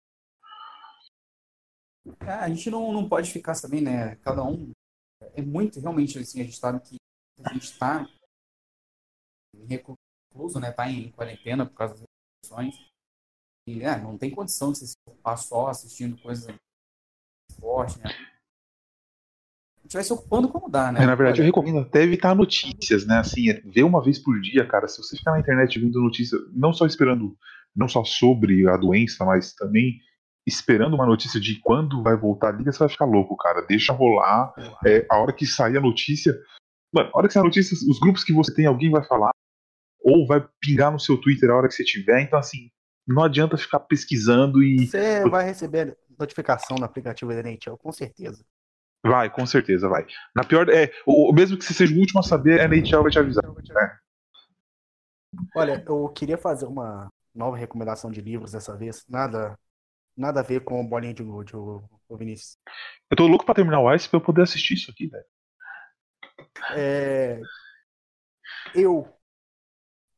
[2.20, 4.16] É, a gente não, não pode ficar também, né?
[4.16, 4.70] Cada um.
[5.34, 6.96] É muito, realmente, assim, a gente sabe que
[7.42, 8.06] a gente está
[9.66, 10.70] recluso, né?
[10.72, 12.04] Tá em quarentena por causa das
[12.42, 12.90] restrições.
[13.66, 16.54] E, é, não tem condição de se ocupar só assistindo coisas
[17.50, 18.10] esporte, né?
[19.78, 21.02] A gente vai se ocupando como dá, né?
[21.02, 23.18] É, na verdade, eu recomendo até evitar notícias, né?
[23.18, 24.88] Assim, é ver uma vez por dia, cara.
[24.88, 27.36] Se você ficar na internet vendo notícia, não só esperando,
[27.74, 30.00] não só sobre a doença, mas também
[30.46, 33.62] esperando uma notícia de quando vai voltar a liga, você vai ficar louco, cara.
[33.62, 34.52] Deixa rolar.
[34.86, 36.34] É, a hora que sair a notícia.
[36.92, 39.30] Mano, a hora que sair a notícia, os grupos que você tem, alguém vai falar.
[40.02, 42.20] Ou vai pingar no seu Twitter a hora que você tiver.
[42.20, 42.70] Então, assim,
[43.06, 44.86] não adianta ficar pesquisando e.
[44.86, 48.44] Você vai receber notificação no aplicativo da NHL, com certeza.
[49.04, 50.06] Vai, com certeza, vai.
[50.34, 50.68] Na pior.
[50.68, 53.18] É, o, o- mesmo que você seja o último a saber, a NHL vai te
[53.18, 53.44] avisar.
[53.44, 53.98] né?
[55.54, 59.04] Olha, eu queria fazer uma nova recomendação de livros dessa vez.
[59.08, 59.58] Nada,
[60.16, 61.82] nada a ver com bolinha de gude, o,
[62.16, 62.58] Vinícius.
[63.10, 65.24] Eu tô louco pra terminar o Ice pra eu poder assistir isso aqui, velho.
[66.70, 67.40] É,
[68.74, 69.06] eu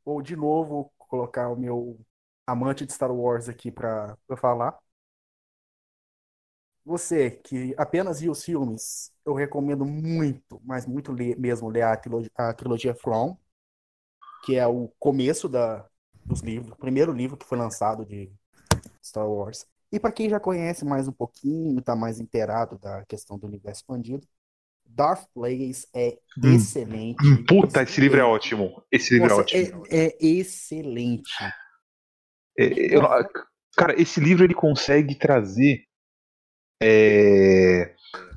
[0.04, 1.98] vou de novo colocar o meu
[2.46, 4.78] amante de Star Wars aqui pra pra falar.
[6.84, 11.96] Você que apenas viu os filmes, eu recomendo muito, mas muito le- mesmo ler a
[11.96, 13.36] trilogia, a trilogia From,
[14.44, 15.88] que é o começo da,
[16.24, 18.30] dos livros, o primeiro livro que foi lançado de
[19.02, 19.66] Star Wars.
[19.92, 23.80] E para quem já conhece mais um pouquinho, está mais inteirado da questão do universo
[23.82, 24.26] expandido,
[24.84, 26.54] Darth Plagueis é Hum.
[26.54, 27.24] excelente.
[27.26, 28.82] Hum, Puta, esse livro é ótimo.
[28.90, 29.84] Esse livro é Nossa, ótimo.
[29.90, 31.32] é, é excelente.
[32.58, 32.64] É,
[32.96, 33.02] eu-
[33.76, 35.84] cara, esse livro ele consegue trazer
[36.82, 37.94] é,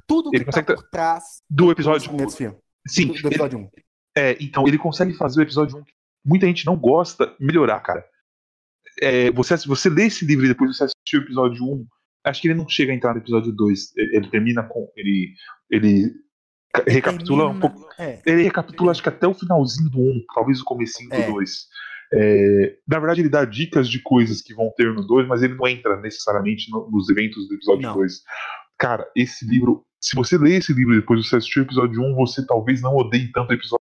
[0.07, 2.07] Tudo que Ele tá consegue por trás do episódio.
[2.09, 2.57] primeiros filmes.
[2.87, 3.69] Sim, do, do ele- episódio 1.
[4.17, 5.93] é, então ele consegue fazer o episódio 1 que
[6.25, 8.05] muita gente não gosta melhorar, cara.
[9.01, 11.85] É, você, você lê esse livro e depois você assistir o episódio 1,
[12.25, 13.95] acho que ele não chega a entrar no episódio 2.
[13.97, 14.91] Ele, ele termina com.
[14.95, 15.33] Ele,
[15.69, 16.11] ele
[16.73, 17.89] ca- recapitula um Termina- pouco.
[18.01, 21.27] É, Ele recapitula, acho que até o finalzinho do 1, talvez o comecinho do É.
[21.27, 21.67] 2.
[22.11, 25.53] É, na verdade, ele dá dicas de coisas que vão ter no 2, mas ele
[25.53, 27.93] não entra necessariamente no- nos eventos do episódio Não.
[27.93, 28.21] 2.
[28.79, 32.15] Cara, esse livro, se você ler esse livro e depois você assistir o episódio 1,
[32.15, 33.83] você talvez não odeie tanto o episódio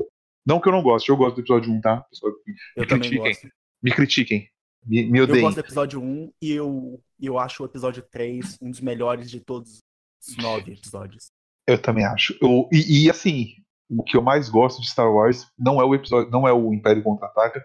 [0.00, 0.04] 1.
[0.46, 2.00] Não que eu não goste, eu gosto do episódio 1, tá?
[2.10, 2.32] Pessoal,
[2.76, 3.50] eu me também critiquem.
[3.82, 4.48] Me critiquem.
[4.84, 5.42] Me, me Eu odeiem.
[5.42, 9.40] gosto do episódio 1 e eu, eu acho o episódio 3 um dos melhores de
[9.40, 9.78] todos
[10.26, 11.26] os nove episódios.
[11.66, 12.36] Eu também acho.
[12.42, 13.48] Eu- e, e, assim,
[13.90, 16.72] o que eu mais gosto de Star Wars não é o episódio, não é o
[16.72, 17.64] Império Contra-Ataca.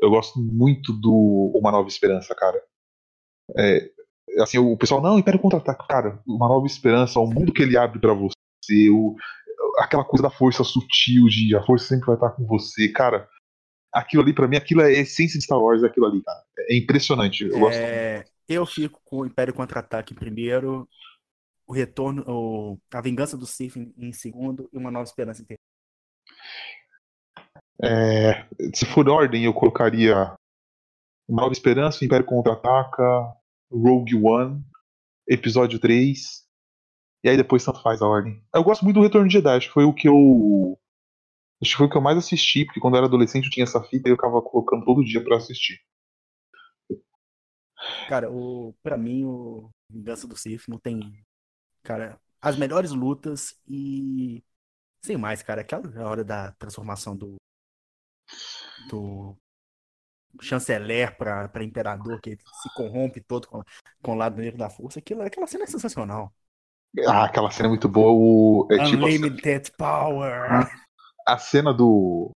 [0.00, 2.60] Eu gosto muito do Uma Nova Esperança, cara.
[3.56, 3.90] É,
[4.40, 7.98] assim, o pessoal, não, Império Contra-Ataca, cara, Uma Nova Esperança, o mundo que ele abre
[8.00, 9.16] pra você, o-
[9.78, 13.28] aquela coisa da força sutil, de a força sempre vai estar com você, cara.
[13.92, 16.42] Aquilo ali, pra mim, aquilo é a essência de Star Wars, é aquilo ali, cara.
[16.58, 17.44] É impressionante.
[17.44, 20.88] Eu gosto É, eu fico com o Império Contra-Ataque em primeiro,
[21.66, 25.44] o Retorno, o, a Vingança do Sith em, em segundo e Uma Nova Esperança em
[25.44, 25.62] terceiro.
[27.82, 30.34] É, se for ordem, eu colocaria
[31.28, 33.34] Nova Esperança, Império Contra-Ataca,
[33.70, 34.62] Rogue One,
[35.26, 36.42] Episódio 3,
[37.24, 38.42] e aí depois tanto faz a ordem.
[38.54, 40.78] Eu gosto muito do Retorno de Jedi, acho que foi o que eu.
[41.62, 43.62] Acho que foi o que eu mais assisti, porque quando eu era adolescente eu tinha
[43.62, 45.80] essa fita e eu ficava colocando todo dia pra assistir.
[48.08, 51.24] Cara, o, pra mim, o Vingança do Sith não tem.
[51.84, 54.42] Cara, as melhores lutas e.
[55.04, 57.36] Sem mais, cara, aquela hora da transformação do.
[58.88, 59.36] Do
[60.40, 63.62] chanceler pra, pra imperador, que se corrompe todo com,
[64.02, 64.98] com o lado negro da força.
[64.98, 66.32] Aquilo, aquela cena é sensacional.
[67.06, 68.12] Ah, aquela cena é muito boa.
[68.12, 70.68] O, é tipo Unlimited Power!
[71.26, 72.30] A cena do.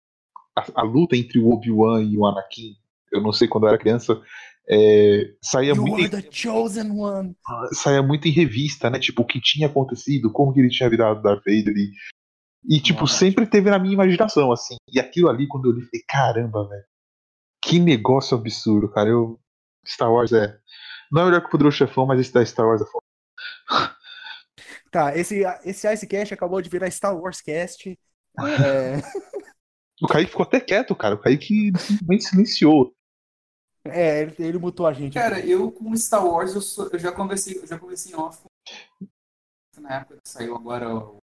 [0.56, 2.76] A, a luta entre o Obi-Wan e o Anakin,
[3.10, 4.20] eu não sei quando eu era criança,
[4.68, 5.94] é, saía You muito.
[5.96, 7.36] are em- the chosen one!
[7.72, 8.98] saía muito em revista, né?
[9.00, 11.74] Tipo, o que tinha acontecido, como que ele tinha virado Darth Vader.
[11.76, 11.92] E,
[12.68, 13.18] e tipo, Nossa.
[13.18, 14.76] sempre teve na minha imaginação, assim.
[14.92, 16.84] E aquilo ali, quando eu li, falei, caramba, velho.
[17.62, 19.08] Que negócio absurdo, cara.
[19.10, 19.40] Eu,
[19.86, 20.56] Star Wars é.
[21.10, 23.94] Não é melhor que o Poderoso Chefão, mas esse da Star Wars é foda.
[24.90, 27.98] Tá, esse, esse Icecast acabou de virar Star Wars Cast.
[28.38, 28.96] É,
[30.02, 31.14] O Kaique ficou até quieto, cara.
[31.14, 32.92] O Kaique simplesmente silenciou.
[33.84, 35.14] é, ele, ele mutou a gente.
[35.14, 38.42] Cara, eu com Star Wars, eu, sou- eu já conversei, eu já conversei em off
[38.42, 41.18] com- na época que saiu agora o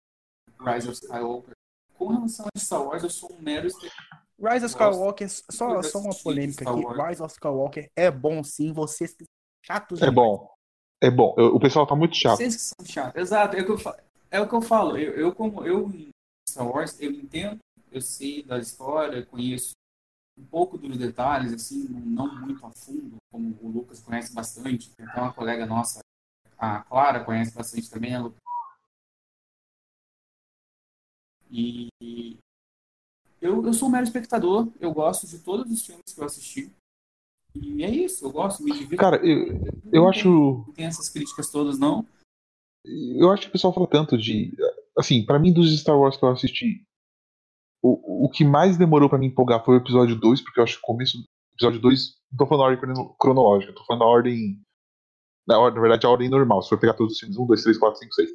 [0.60, 1.54] Rise of Skywalker.
[1.94, 3.68] com relação a Star Wars, eu sou um mero.
[3.68, 6.80] Rise of Skywalker, só, só uma polêmica aqui.
[7.08, 9.26] Rise of Skywalker é bom sim, vocês que são
[9.64, 10.48] chatos É bom.
[11.00, 11.34] É bom.
[11.38, 12.36] Eu- o pessoal tá muito chato.
[12.36, 13.20] Vocês que são chatos.
[13.20, 13.96] Exato, é o que eu falo.
[14.30, 14.98] É o que eu falo.
[14.98, 15.90] Eu, eu como eu
[16.58, 17.60] Star Wars, eu entendo,
[17.92, 19.74] eu sei da história, conheço
[20.36, 24.90] um pouco dos detalhes, assim, não muito a fundo, como o Lucas conhece bastante.
[24.98, 26.00] Até uma colega nossa,
[26.58, 28.12] a Clara, conhece bastante também.
[28.12, 28.34] Ela...
[31.48, 31.88] E
[33.40, 36.72] eu, eu sou um mero espectador, eu gosto de todos os filmes que eu assisti.
[37.54, 38.96] E é isso, eu gosto, me divirto.
[38.96, 39.46] Cara, eu,
[39.92, 40.22] eu Não acho.
[40.22, 40.32] tem-
[40.66, 42.04] Não tem essas críticas todas, não.
[42.84, 44.52] Eu acho que o pessoal fala tanto de.
[44.98, 46.82] Assim, pra mim, dos Star Wars que eu assisti,
[47.82, 50.74] o, o que mais demorou pra me empolgar foi o episódio 2, porque eu acho
[50.74, 52.18] que o começo do episódio 2.
[52.32, 54.60] Não tô falando na ordem crono- cronológica, tô falando na ordem.
[55.46, 56.62] Na, na verdade, a ordem normal.
[56.62, 58.30] Se for pegar todos os filmes, 1, 2, 3, 4, 5, 6.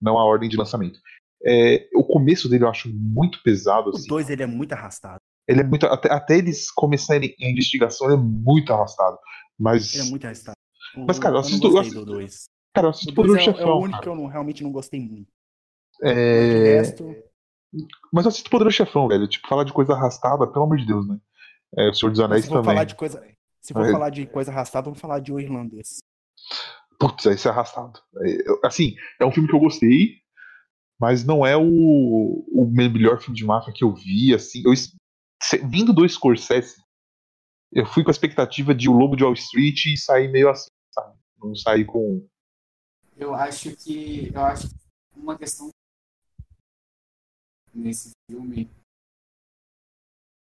[0.00, 0.98] Não a ordem de lançamento.
[1.44, 3.90] É, o começo dele eu acho muito pesado.
[3.90, 4.08] O Assim.
[4.08, 5.18] 2 ele é muito arrastado.
[5.46, 5.86] Ele é muito.
[5.86, 9.16] Até, até eles começarem a investigação, ele é muito arrastado.
[9.58, 9.94] Mas.
[9.94, 10.56] Ele é muito arrastado.
[10.96, 12.44] O- Mas, cara, eu assisto- eu assisto- do 2.
[12.74, 13.76] Cara, eu O assisto 2 Poderoso é, é o Chefão.
[13.78, 14.02] único cara.
[14.02, 15.28] que eu não, realmente não gostei muito.
[16.02, 16.76] É...
[16.76, 17.14] Resto,
[18.12, 19.26] Mas eu assisto Poderoso Chefão, velho.
[19.28, 21.18] Tipo, falar de coisa arrastada, pelo amor de Deus, né?
[21.76, 22.70] É, o Senhor dos Anéis se for também.
[22.70, 23.22] falar de coisa.
[23.60, 23.92] Se for É.
[23.92, 25.98] falar de coisa arrastada, vamos falar de O Irlandês.
[26.98, 28.00] Putz, esse é arrastado.
[28.22, 30.16] É, assim, é um filme que eu gostei,
[30.98, 34.62] mas não é o, o melhor filme de máfia que eu vi, assim.
[34.64, 34.72] Eu,
[35.68, 36.76] vindo do Scorsese,
[37.72, 40.70] eu fui com a expectativa de O Lobo de Wall Street e sair meio assim,
[40.92, 41.14] sabe?
[41.38, 42.26] Não sair com...
[43.16, 44.74] Eu acho que eu acho que
[45.14, 45.68] uma questão
[47.78, 48.68] nesse filme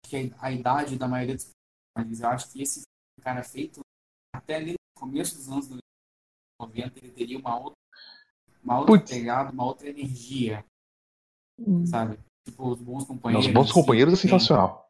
[0.05, 1.51] que é a idade da maioria dos
[1.93, 2.21] personagens.
[2.21, 2.81] Eu acho que esse
[3.21, 3.81] cara, feito
[4.33, 5.67] até ali no começo dos anos
[6.61, 7.77] 90, ele teria uma outra,
[8.63, 9.11] uma outra Putz.
[9.11, 10.63] pegada, uma outra energia,
[11.85, 12.17] sabe?
[12.45, 13.47] Tipo, os bons companheiros.
[13.47, 14.89] Os Bons assim, Companheiros é tem- sensacional.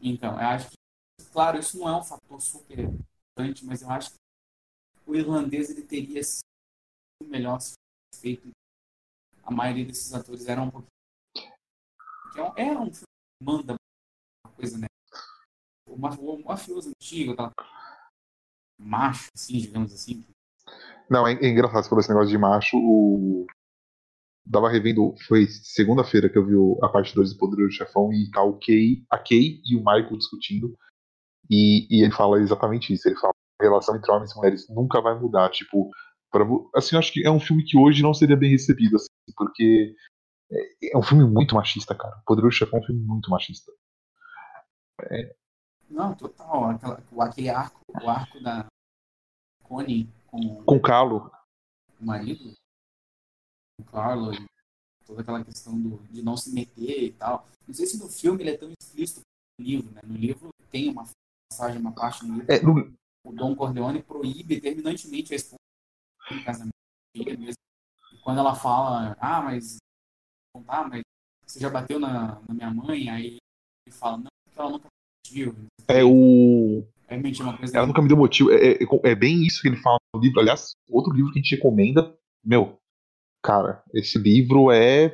[0.00, 0.76] Então, eu acho que,
[1.32, 4.16] claro, isso não é um fator super importante, mas eu acho que
[5.06, 6.44] o irlandês ele teria sido
[7.22, 7.74] melhor se
[8.20, 8.48] feito.
[9.44, 10.90] A maioria desses atores eram um pouquinho.
[12.36, 13.06] um- Era um filme
[13.38, 13.74] que manda
[14.44, 14.86] uma coisa, né?
[15.86, 17.52] O ma- o mafioso antigo, aquela
[18.78, 20.24] macho, assim, digamos assim.
[21.08, 22.76] Não, é, é engraçado você falou esse negócio de macho.
[22.78, 23.46] O...
[24.50, 26.54] Tava revendo, foi segunda-feira que eu vi
[26.84, 30.16] a parte 2 do Poderoso Chefão e tá o Kay, a Kay e o Michael
[30.18, 30.74] discutindo.
[31.50, 33.08] E, e ele fala exatamente isso.
[33.08, 35.50] Ele fala a relação entre homens e mulheres nunca vai mudar.
[35.50, 35.90] Tipo,
[36.30, 39.06] pra, assim, eu acho que é um filme que hoje não seria bem recebido, assim,
[39.36, 39.94] porque
[40.50, 42.16] é, é um filme muito machista, cara.
[42.18, 43.72] O Poderoso Chefão é um filme muito machista.
[45.88, 46.70] Não, total.
[46.70, 48.66] Aquela, aquele arco, o arco da
[49.62, 51.30] Connie com Com o Calo,
[52.00, 52.52] o marido,
[53.80, 54.44] o Carlo, e
[55.06, 57.46] toda aquela questão do, de não se meter e tal.
[57.66, 59.20] Não sei se no filme ele é tão explícito
[59.58, 60.00] no livro, né?
[60.04, 61.04] No livro tem uma
[61.50, 62.94] passagem, uma parte no livro, é, no-
[63.26, 65.56] o Dom Corleone proíbe terminantemente a esposa
[66.30, 66.74] em casamento
[67.16, 67.54] filha mesmo.
[68.24, 69.76] Quando ela fala, ah, mas
[70.66, 71.02] tá, mas
[71.46, 73.36] você já bateu na, na minha mãe, aí
[73.86, 74.88] ele fala, não, porque ela nunca
[75.26, 75.54] mentiu.
[75.88, 76.84] é o.
[77.06, 77.76] É mentir uma coisa.
[77.76, 78.50] Ela nunca me deu motivo.
[78.50, 80.40] É, é- é bem isso que ele fala no livro.
[80.40, 82.16] Aliás, outro livro que a gente recomenda.
[82.42, 82.78] Meu,
[83.42, 85.10] cara, esse livro é.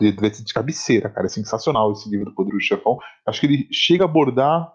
[0.00, 1.26] tipo, Deve ser de cabeceira, cara.
[1.26, 2.98] É sensacional esse livro do Poderoso Chefão.
[3.26, 4.72] Acho que ele chega a abordar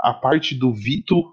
[0.00, 1.32] a parte do Vito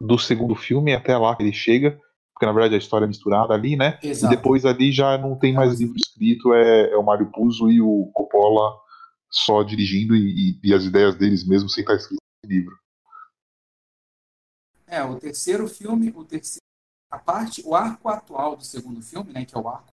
[0.00, 1.98] do segundo filme, até lá que ele chega.
[2.40, 3.98] Porque na verdade a história é misturada ali, né?
[4.02, 4.32] Exato.
[4.32, 7.82] E depois ali já não tem mais livro escrito, é, é o Mário Puzo e
[7.82, 8.80] o Coppola
[9.30, 12.74] só dirigindo e, e- e as ideias deles mesmo sem estar escrito no livro.
[14.86, 16.62] É, o terceiro filme, o terceiro,
[17.12, 19.88] a parte, o arco atual do segundo filme, né, que é o arco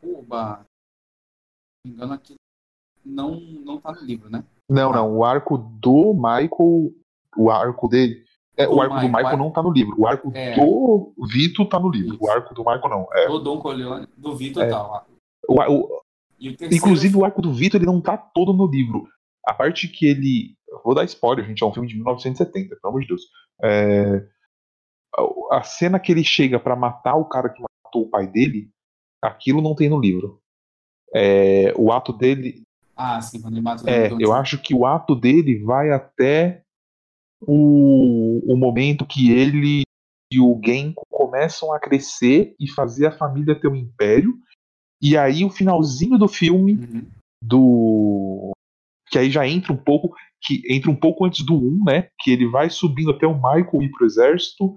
[0.00, 0.64] Cuba, se
[1.84, 2.36] não me engano aqui
[3.04, 4.42] não não tá no livro, né?
[4.66, 5.18] Não, não.
[5.18, 6.94] O arco do Michael.
[7.36, 8.24] O arco dele.
[8.58, 9.94] É, o arco do Michael, não tá no livro.
[9.98, 10.54] O arco É.
[10.56, 12.14] do Vito tá no livro.
[12.14, 12.24] Isso.
[12.24, 13.06] O arco do Michael não.
[13.14, 14.66] É, Do Dom Corleone, do Vitor É.
[14.66, 15.06] e tal.
[15.48, 15.98] o, o-
[16.40, 19.06] o terceiro, inclusive o arco do Vito ele não tá todo no livro.
[19.46, 20.54] A parte que ele.
[20.84, 21.62] Vou dar spoiler, gente.
[21.62, 23.22] É um filme de 1970, pelo amor de Deus.
[23.62, 24.26] É,
[25.52, 28.70] a- cena que ele chega pra matar o cara que matou o pai dele,
[29.22, 30.40] aquilo não tem no livro.
[31.14, 32.62] É, o ato dele
[32.94, 36.62] Ah, sim, quando ele mata o É, eu acho que o ato dele vai até
[37.40, 39.82] o, o momento que ele
[40.32, 44.38] e o Genko começam a crescer e fazer a família ter um império.
[45.00, 47.06] E aí o finalzinho do filme, Uhum.
[47.42, 48.52] do.
[49.10, 50.14] Que aí já entra um pouco.
[50.40, 52.08] Que entra um pouco antes do 1, né?
[52.20, 54.76] Que ele vai subindo até o Michael ir pro exército.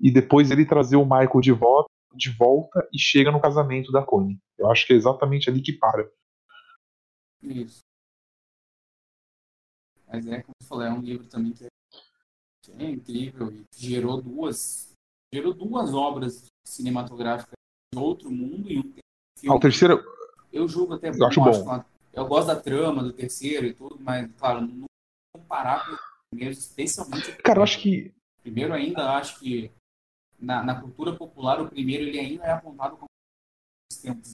[0.00, 4.02] E depois ele trazer o Michael de volta de volta e chega no casamento da
[4.04, 4.38] Connie.
[4.58, 6.10] Eu acho que é exatamente ali que para.
[7.42, 7.80] Isso.
[10.06, 11.68] Mas é, como eu falei, é um livro também que é,
[12.62, 14.92] que é incrível e gerou duas,
[15.32, 17.54] gerou duas obras cinematográficas
[17.94, 19.60] de outro mundo e um Ah, o filme.
[19.60, 20.04] terceiro,
[20.52, 21.64] Eu julgo até Eu acho bom.
[21.64, 21.84] claro.
[22.12, 24.84] Eu gosto da trama do terceiro e tudo, mas, claro, não
[25.34, 26.00] comparar com os
[26.32, 27.62] primeiros, especialmente o cara, eu primeiro.
[27.62, 28.08] acho que.
[28.38, 29.70] O primeiro ainda acho que
[30.38, 33.06] na, na cultura popular o primeiro ele ainda é apontado como
[33.92, 34.30] os tempos.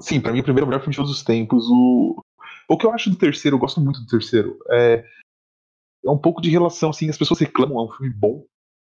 [0.00, 1.66] Sim, pra mim, o primeiro melhor filme de todos os tempos.
[1.70, 2.22] O,
[2.68, 5.06] o que eu acho do terceiro, eu gosto muito do terceiro, é,
[6.06, 8.44] é um pouco de relação, assim, as pessoas reclamam, é um filme bom,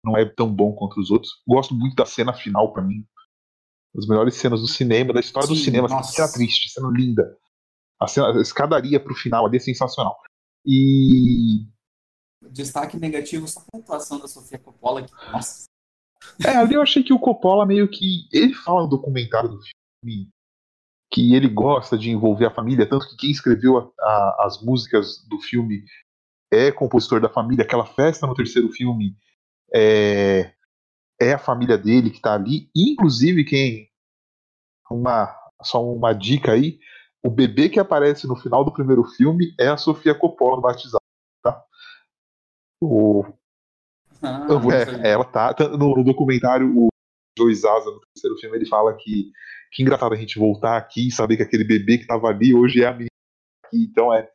[0.06, 1.42] não é tão bom quanto os outros.
[1.48, 3.06] Gosto muito da cena final, pra mim.
[3.98, 5.88] As melhores cenas do cinema, da história do Sim, cinema.
[5.88, 6.12] nossa.
[6.14, 7.36] Cena triste, cena linda.
[8.00, 10.18] A, cena, a escadaria pro final ali é sensacional.
[10.66, 11.66] E.
[12.52, 15.66] Destaque negativo só a atuação da Sofia Coppola, que, nossa,
[16.46, 18.28] É, ali eu achei que o Coppola meio que.
[18.32, 20.30] Ele fala no documentário do filme
[21.12, 25.26] que ele gosta de envolver a família, tanto que quem escreveu a- a- as músicas
[25.28, 25.84] do filme
[26.52, 27.64] é compositor da família.
[27.64, 29.16] Aquela festa no terceiro filme
[29.74, 30.54] é,
[31.20, 32.70] é a família dele que tá ali.
[32.76, 33.90] Inclusive, quem.
[34.90, 36.80] Uma, só uma dica aí:
[37.24, 41.04] o bebê que aparece no final do primeiro filme é a Sofia Coppola no batizado.
[41.44, 41.64] Tá?
[42.82, 43.24] O,
[44.22, 44.48] ah,
[45.04, 45.54] é, ela tá.
[45.54, 46.90] tá- No, documentário, o
[47.38, 49.32] Joe Zaza, no terceiro filme, ele fala que
[49.72, 52.82] que engraçado a gente voltar aqui e saber que aquele bebê que tava ali hoje
[52.82, 53.08] é a aqui.
[53.74, 54.28] Então é,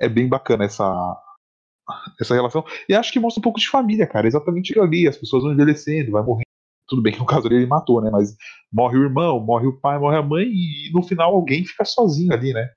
[0.00, 0.84] é bem bacana essa,
[2.20, 2.64] essa relação.
[2.88, 4.26] E acho que mostra um pouco de família, cara.
[4.26, 5.06] Exatamente ali.
[5.08, 6.46] As pessoas vão envelhecendo, vai morrendo.
[6.88, 8.10] Tudo bem que no caso dele ele matou, né?
[8.10, 8.36] Mas
[8.72, 12.32] morre o irmão, morre o pai, morre a mãe e no final alguém fica sozinho
[12.32, 12.70] ali, né?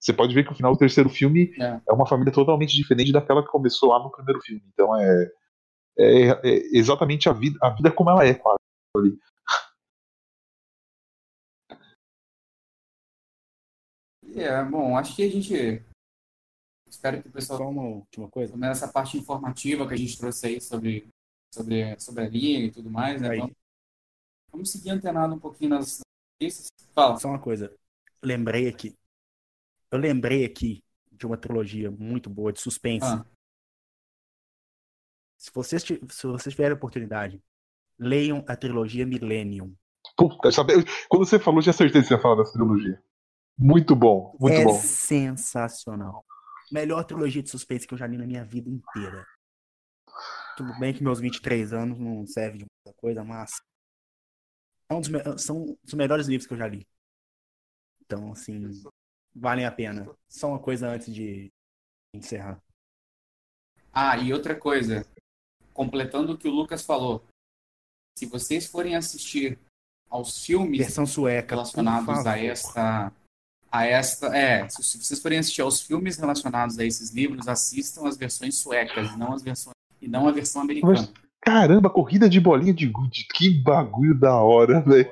[0.00, 1.80] Você pode ver que o final do terceiro filme É.
[1.88, 4.60] é uma família totalmente diferente daquela que começou lá no primeiro filme.
[4.72, 5.30] Então é,
[5.96, 8.58] é, é exatamente a vida, a vida como ela é, quase.
[8.96, 9.16] Ali.
[14.34, 15.84] É, bom, acho que a gente.
[16.92, 18.52] Espero que o pessoal Só uma última coisa.
[18.52, 21.08] também essa parte informativa que a gente trouxe aí sobre,
[21.50, 23.34] sobre, sobre a liga e tudo mais, né?
[23.34, 23.56] Vamos,
[24.52, 26.00] vamos seguir antenado um pouquinho nas
[26.38, 26.68] notícias.
[26.94, 27.16] Fala.
[27.16, 27.74] Só uma coisa.
[28.22, 28.94] Lembrei aqui.
[29.90, 33.06] Eu lembrei aqui de uma trilogia muito boa de suspense.
[33.06, 33.24] Ah.
[35.38, 37.42] Se vocês, se vocês tiverem oportunidade,
[37.98, 39.74] leiam a trilogia Millennium.
[40.14, 40.74] Puta, sabe,
[41.08, 43.02] quando você falou, já acertei que você ia falar dessa trilogia.
[43.56, 44.74] Muito bom, muito é bom.
[44.74, 46.22] sensacional.
[46.72, 49.26] Melhor trilogia de suspense que eu já li na minha vida inteira.
[50.56, 53.60] Tudo bem que meus 23 anos não serve de muita coisa, mas
[54.88, 56.86] é um dos são os melhores livros que eu já li.
[58.00, 58.70] Então, assim,
[59.34, 60.06] valem a pena.
[60.28, 61.50] Só uma coisa antes de
[62.14, 62.62] encerrar.
[63.92, 65.06] Ah, e outra coisa,
[65.72, 67.26] completando o que o Lucas falou,
[68.18, 69.58] se vocês forem assistir
[70.08, 71.54] aos filmes Versão sueca.
[71.54, 73.12] relacionados a esta,
[73.72, 78.06] a esta, é, se se vocês forem assistir aos filmes relacionados a esses livros, assistam
[78.06, 81.08] as versões suecas, não as versões e não a versão americana.
[81.40, 85.10] Caramba, corrida de bolinha de gude, que bagulho da hora, velho.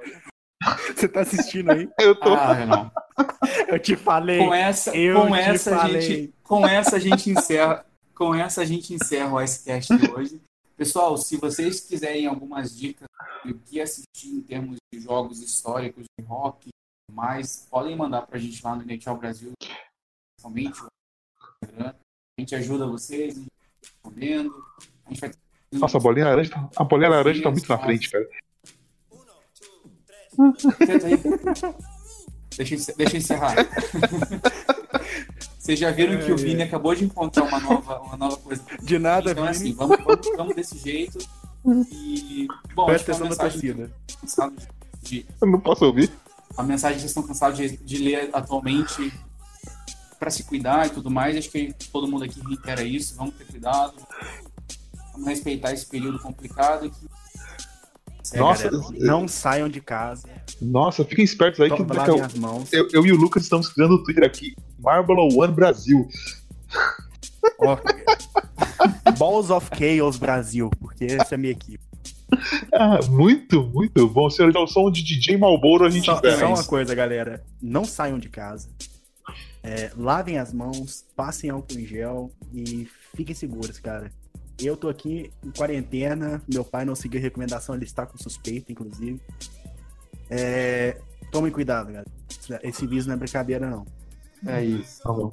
[0.95, 1.89] Você tá assistindo aí?
[1.99, 2.35] Eu tô.
[2.35, 2.91] Ah, Renan.
[3.67, 4.39] Eu te falei.
[4.39, 6.01] Com essa, Eu com te essa a falei.
[6.03, 10.41] gente, com essa a gente encerra, com essa a gente encerra o Icecast de hoje.
[10.77, 13.09] Pessoal, se vocês quiserem algumas dicas
[13.45, 16.69] do que assistir em termos de jogos históricos de rock
[17.11, 19.53] mais, podem mandar pra gente lá no NHL Brasil,
[20.37, 20.87] principalmente o
[21.63, 21.95] Instagram.
[22.39, 24.65] A gente ajuda vocês, a gente vai respondendo.
[25.07, 25.31] A gente vai
[25.73, 28.29] Nossa, a bolinha laranja, tá- a bolinha laranja tá muito na frente, cara.
[32.57, 33.55] Deixa, eu deixa eu encerrar.
[35.59, 38.65] Vocês já viram que o Vini acabou de encontrar uma nova, uma nova coisa.
[38.83, 39.57] De nada, Então, Vini.
[39.57, 41.19] assim, vamos, vamos, vamos desse jeito.
[41.93, 43.91] E, bom, Presta atenção na torcida.
[45.41, 46.11] Eu não posso ouvir.
[46.57, 49.13] A mensagem que vocês estão cansados de, de ler atualmente
[50.19, 51.37] para se cuidar e tudo mais.
[51.37, 53.17] Acho que todo mundo aqui reitera isso.
[53.17, 53.95] Vamos ter cuidado.
[55.13, 56.91] Vamos respeitar esse período complicado.
[56.91, 57.09] que-
[58.33, 60.29] É, Nossa, galera, não saiam de casa.
[60.61, 62.73] Nossa, fiquem espertos aí que a- as mãos.
[62.73, 64.55] eu, eu e o Lucas estamos criando o Twitter aqui.
[64.79, 66.07] Marble One Brasil.
[67.59, 67.77] Ó,
[69.19, 71.83] Balls of Chaos Brasil, porque essa é a minha equipe.
[72.73, 74.31] Ah, muito, muito bom.
[74.31, 77.45] Se eu der o som de DJ Malboro, a gente Só, só uma coisa, galera.
[77.61, 78.69] Não saiam de casa.
[79.63, 84.11] É, lavem as mãos, passem álcool em gel e fiquem seguros, cara.
[84.59, 88.73] Eu tô aqui em quarentena, meu pai não seguiu a recomendação, ele está com suspeita,
[88.73, 89.21] inclusive.
[90.29, 90.99] É,
[91.31, 92.07] tomem cuidado, galera.
[92.63, 93.85] Esse vírus não é brincadeira, não.
[94.47, 95.03] É isso.
[95.03, 95.33] Tá bom.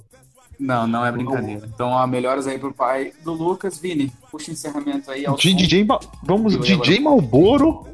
[0.59, 1.69] Não, não é brincadeira.
[1.73, 3.77] Então, ó, melhoras aí pro pai do Lucas.
[3.77, 5.25] Vini, puxa o encerramento aí.
[5.25, 5.35] Ao.
[5.35, 7.85] DJ Ma- Vamos, Eu DJ Malboro.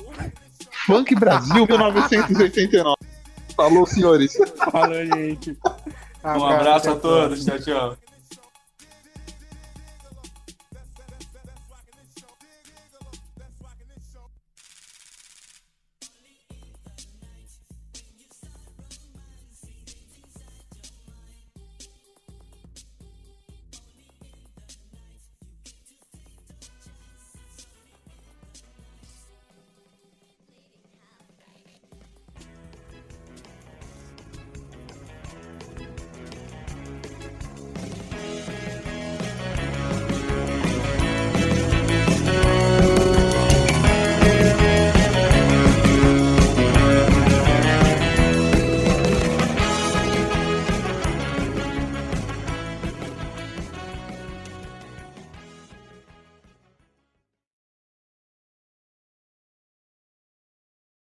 [0.85, 2.95] Funk Brasil 1989.
[3.55, 4.33] Falou, senhores.
[4.71, 5.57] Falou, gente.
[6.23, 7.43] Um abraço a todos.
[7.45, 7.97] Tchau, tchau.